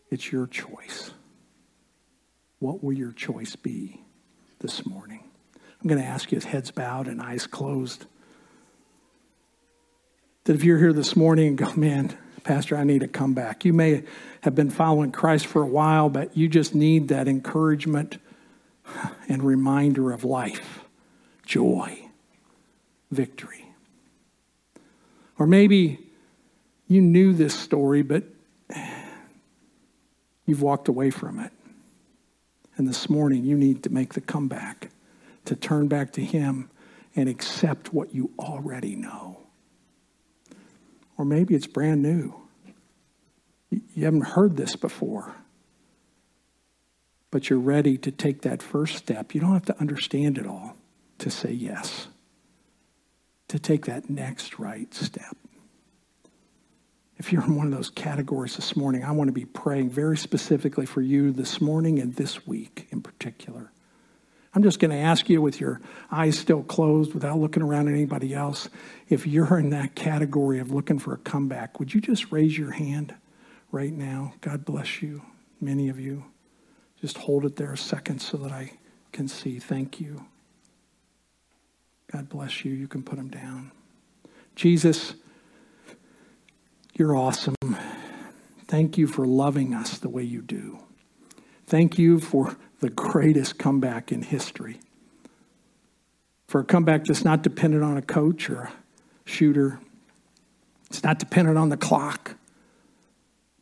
It's 0.10 0.32
your 0.32 0.48
choice. 0.48 1.12
What 2.64 2.82
will 2.82 2.94
your 2.94 3.12
choice 3.12 3.58
be 3.58 4.00
this 4.60 4.86
morning? 4.86 5.20
I'm 5.82 5.90
going 5.90 6.00
to 6.00 6.08
ask 6.08 6.32
you, 6.32 6.38
with 6.38 6.46
heads 6.46 6.72
bowed 6.72 7.10
and 7.10 7.22
eyes 7.22 7.46
closed, 7.46 8.06
that 10.46 10.54
if 10.54 10.64
you're 10.64 10.78
here 10.78 10.94
this 10.94 11.14
morning 11.14 11.48
and 11.48 11.58
go, 11.58 11.74
man, 11.74 12.18
Pastor, 12.46 12.78
I 12.78 12.86
need 12.86 13.02
to 13.02 13.10
come 13.10 13.34
back. 13.34 13.66
You 13.66 13.74
may 13.74 14.04
have 14.44 14.56
been 14.56 14.70
following 14.70 15.12
Christ 15.12 15.46
for 15.46 15.62
a 15.62 15.68
while, 15.68 16.08
but 16.08 16.38
you 16.38 16.48
just 16.48 16.74
need 16.74 17.10
that 17.10 17.28
encouragement 17.28 18.18
and 19.28 19.44
reminder 19.44 20.14
of 20.14 20.24
life, 20.24 20.86
joy, 21.46 22.00
victory. 23.12 23.66
Or 25.38 25.48
maybe 25.48 26.00
you 26.88 27.02
knew 27.02 27.34
this 27.34 27.60
story, 27.60 28.04
but 28.04 28.24
you've 30.46 30.62
walked 30.62 30.88
away 30.88 31.10
from 31.10 31.40
it. 31.40 31.52
And 32.76 32.88
this 32.88 33.10
morning, 33.10 33.44
you 33.44 33.58
need 33.58 33.84
to 33.84 33.90
make 33.90 34.14
the 34.14 34.22
comeback, 34.22 34.90
to 35.46 35.56
turn 35.56 35.88
back 35.88 36.14
to 36.14 36.24
Him 36.24 36.70
and 37.16 37.30
accept 37.30 37.94
what 37.94 38.14
you 38.16 38.32
already 38.40 38.96
know. 38.96 39.40
Or 41.18 41.26
maybe 41.26 41.54
it's 41.54 41.68
brand 41.68 42.02
new. 42.02 42.34
You 43.70 44.06
haven't 44.06 44.28
heard 44.28 44.58
this 44.58 44.76
before. 44.76 45.36
But 47.30 47.50
you're 47.50 47.60
ready 47.60 47.98
to 47.98 48.12
take 48.12 48.42
that 48.42 48.62
first 48.62 48.96
step. 48.96 49.34
You 49.34 49.42
don't 49.42 49.54
have 49.54 49.66
to 49.66 49.80
understand 49.80 50.38
it 50.38 50.48
all 50.48 50.78
to 51.20 51.30
say 51.30 51.52
yes, 51.52 52.08
to 53.48 53.60
take 53.60 53.86
that 53.86 54.10
next 54.10 54.60
right 54.60 54.94
step. 54.94 55.36
If 57.18 57.32
you're 57.32 57.44
in 57.44 57.56
one 57.56 57.68
of 57.68 57.74
those 57.74 57.90
categories 57.90 58.56
this 58.56 58.76
morning, 58.76 59.04
I 59.04 59.12
want 59.12 59.28
to 59.28 59.34
be 59.34 59.46
praying 59.46 59.92
very 59.92 60.18
specifically 60.18 60.86
for 60.86 61.02
you 61.02 61.32
this 61.32 61.62
morning 61.62 62.00
and 62.00 62.16
this 62.16 62.46
week 62.48 62.88
in 62.92 63.02
particular. 63.02 63.72
I'm 64.56 64.62
just 64.62 64.80
going 64.80 64.92
to 64.92 64.98
ask 64.98 65.30
you, 65.30 65.42
with 65.42 65.60
your 65.60 65.82
eyes 66.12 66.38
still 66.38 66.62
closed, 66.64 67.14
without 67.14 67.40
looking 67.40 67.64
around 67.64 67.88
at 67.88 67.96
anybody 67.96 68.34
else, 68.36 68.70
if 69.10 69.26
you're 69.26 69.58
in 69.58 69.72
that 69.72 69.96
category 69.96 70.60
of 70.60 70.72
looking 70.72 71.00
for 71.00 71.14
a 71.14 71.18
comeback, 71.18 71.80
would 71.80 71.94
you 71.94 72.00
just 72.00 72.32
raise 72.32 72.56
your 72.58 72.72
hand 72.72 73.16
right 73.72 73.94
now? 73.94 74.34
God 74.42 74.64
bless 74.64 75.02
you, 75.02 75.24
many 75.60 75.90
of 75.90 76.00
you. 76.00 76.26
Just 77.02 77.18
hold 77.18 77.46
it 77.46 77.56
there 77.56 77.74
a 77.74 77.78
second 77.78 78.20
so 78.20 78.38
that 78.38 78.52
I 78.52 78.74
can 79.12 79.28
see. 79.28 79.60
Thank 79.60 80.00
you. 80.00 80.26
God 82.12 82.30
bless 82.30 82.64
you. 82.64 82.72
You 82.74 82.88
can 82.88 83.02
put 83.02 83.18
them 83.18 83.30
down. 83.30 83.72
Jesus, 84.56 85.16
you're 86.94 87.16
awesome. 87.16 87.56
Thank 88.68 88.98
you 88.98 89.08
for 89.08 89.26
loving 89.26 89.74
us 89.74 89.98
the 89.98 90.10
way 90.10 90.24
you 90.24 90.42
do. 90.42 90.80
Thank 91.68 91.98
you 91.98 92.20
for 92.20 92.56
the 92.80 92.90
greatest 92.90 93.58
comeback 93.58 94.12
in 94.12 94.22
history. 94.22 94.80
For 96.48 96.62
a 96.62 96.64
comeback 96.64 97.06
that's 97.06 97.26
not 97.26 97.42
dependent 97.42 97.84
on 97.84 97.98
a 97.98 98.02
coach 98.02 98.50
or 98.50 98.62
a 98.62 98.74
shooter, 99.26 99.80
it's 100.90 101.04
not 101.04 101.18
dependent 101.18 101.58
on 101.58 101.70
the 101.70 101.78
clock, 101.78 102.36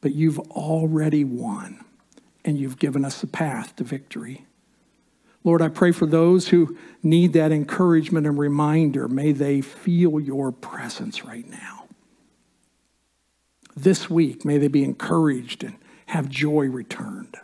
but 0.01 0.13
you've 0.13 0.39
already 0.39 1.23
won 1.23 1.85
and 2.43 2.57
you've 2.57 2.79
given 2.79 3.05
us 3.05 3.21
the 3.21 3.27
path 3.27 3.75
to 3.77 3.83
victory. 3.83 4.45
Lord, 5.43 5.61
I 5.61 5.69
pray 5.69 5.91
for 5.91 6.05
those 6.05 6.49
who 6.49 6.77
need 7.01 7.33
that 7.33 7.51
encouragement 7.51 8.27
and 8.27 8.37
reminder. 8.37 9.07
May 9.07 9.31
they 9.31 9.61
feel 9.61 10.19
your 10.19 10.51
presence 10.51 11.23
right 11.23 11.47
now. 11.49 11.80
This 13.75 14.09
week, 14.09 14.45
may 14.45 14.57
they 14.57 14.67
be 14.67 14.83
encouraged 14.83 15.63
and 15.63 15.75
have 16.07 16.29
joy 16.29 16.65
returned. 16.65 17.37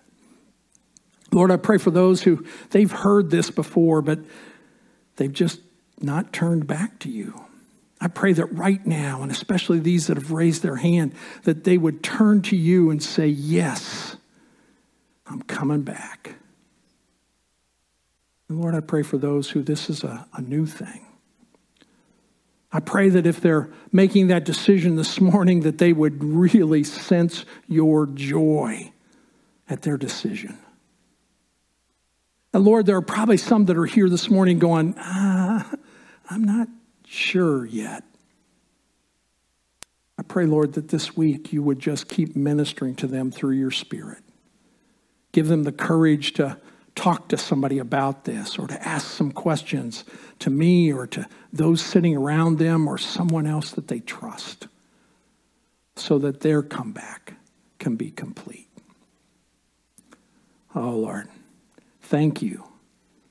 Lord, 1.32 1.52
I 1.52 1.58
pray 1.58 1.78
for 1.78 1.92
those 1.92 2.24
who 2.24 2.46
they've 2.72 2.92
heard 2.92 3.30
this 3.30 3.50
before, 3.52 4.02
but 4.02 4.20
they've 5.18 5.32
just 5.32 5.60
not 6.00 6.32
turned 6.32 6.68
back 6.68 7.00
to 7.00 7.10
you. 7.10 7.46
I 8.00 8.08
pray 8.08 8.34
that 8.34 8.46
right 8.46 8.86
now, 8.86 9.24
and 9.24 9.32
especially 9.32 9.80
these 9.80 10.08
that 10.08 10.18
have 10.18 10.32
raised 10.32 10.62
their 10.62 10.76
hand, 10.76 11.14
that 11.44 11.64
they 11.64 11.78
would 11.78 12.04
turn 12.04 12.42
to 12.44 12.56
you 12.56 12.92
and 12.92 13.02
say, 13.02 13.28
Yes, 13.28 14.16
I'm 15.26 15.42
coming 15.42 15.82
back. 15.82 16.36
And 18.48 18.62
Lord, 18.62 18.76
I 18.76 18.80
pray 18.80 19.02
for 19.02 19.18
those 19.18 19.50
who 19.50 19.64
this 19.64 19.90
is 19.90 20.04
a, 20.04 20.28
a 20.34 20.42
new 20.42 20.66
thing. 20.66 21.07
I 22.72 22.80
pray 22.80 23.10
that 23.10 23.26
if 23.26 23.40
they're 23.40 23.70
making 23.92 24.28
that 24.28 24.44
decision 24.44 24.96
this 24.96 25.22
morning, 25.22 25.62
that 25.62 25.78
they 25.78 25.94
would 25.94 26.24
really 26.24 26.84
sense 26.84 27.46
your 27.68 28.06
joy 28.08 28.92
at 29.70 29.84
their 29.84 29.98
decision. 29.98 30.58
And 32.54 32.66
Lord, 32.66 32.86
there 32.86 32.98
are 32.98 33.02
probably 33.02 33.38
some 33.38 33.66
that 33.66 33.78
are 33.78 33.86
here 33.86 34.10
this 34.10 34.30
morning 34.30 34.60
going, 34.60 34.96
ah, 34.98 35.72
I'm 36.30 36.44
not 36.44 36.68
sure 37.06 37.66
yet. 37.66 38.04
I 40.18 40.24
pray, 40.24 40.46
Lord, 40.46 40.74
that 40.74 40.90
this 40.90 41.16
week 41.16 41.54
you 41.54 41.62
would 41.62 41.80
just 41.80 42.10
keep 42.10 42.36
ministering 42.36 42.96
to 42.96 43.08
them 43.08 43.32
through 43.32 43.52
your 43.52 43.72
Spirit. 43.72 44.24
Give 45.32 45.48
them 45.48 45.64
the 45.64 45.72
courage 45.72 46.34
to 46.34 46.58
talk 46.98 47.30
to 47.30 47.38
somebody 47.38 47.78
about 47.78 48.26
this 48.26 48.58
or 48.58 48.68
to 48.68 48.88
ask 48.88 49.08
some 49.08 49.32
questions 49.32 50.04
to 50.40 50.50
me 50.50 50.92
or 50.92 51.06
to 51.06 51.28
those 51.54 51.80
sitting 51.80 52.18
around 52.18 52.58
them 52.58 52.88
or 52.88 52.98
someone 52.98 53.46
else 53.46 53.72
that 53.72 53.88
they 53.88 54.00
trust 54.00 54.68
so 55.96 56.18
that 56.18 56.42
their 56.42 56.64
comeback 56.64 57.36
can 57.78 57.96
be 57.96 58.10
complete. 58.10 58.68
Oh, 60.76 60.90
Lord. 60.90 61.30
Thank 62.02 62.42
you 62.42 62.64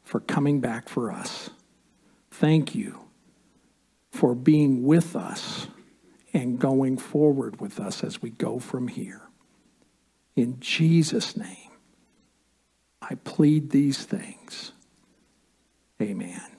for 0.04 0.20
coming 0.20 0.60
back 0.60 0.88
for 0.88 1.10
us. 1.10 1.50
Thank 2.30 2.74
you 2.74 3.00
for 4.10 4.34
being 4.34 4.84
with 4.84 5.16
us 5.16 5.66
and 6.32 6.58
going 6.58 6.98
forward 6.98 7.60
with 7.60 7.80
us 7.80 8.04
as 8.04 8.22
we 8.22 8.30
go 8.30 8.58
from 8.58 8.88
here. 8.88 9.22
In 10.36 10.60
Jesus' 10.60 11.36
name, 11.36 11.65
I 13.08 13.14
plead 13.14 13.70
these 13.70 14.04
things. 14.04 14.72
Amen. 16.00 16.55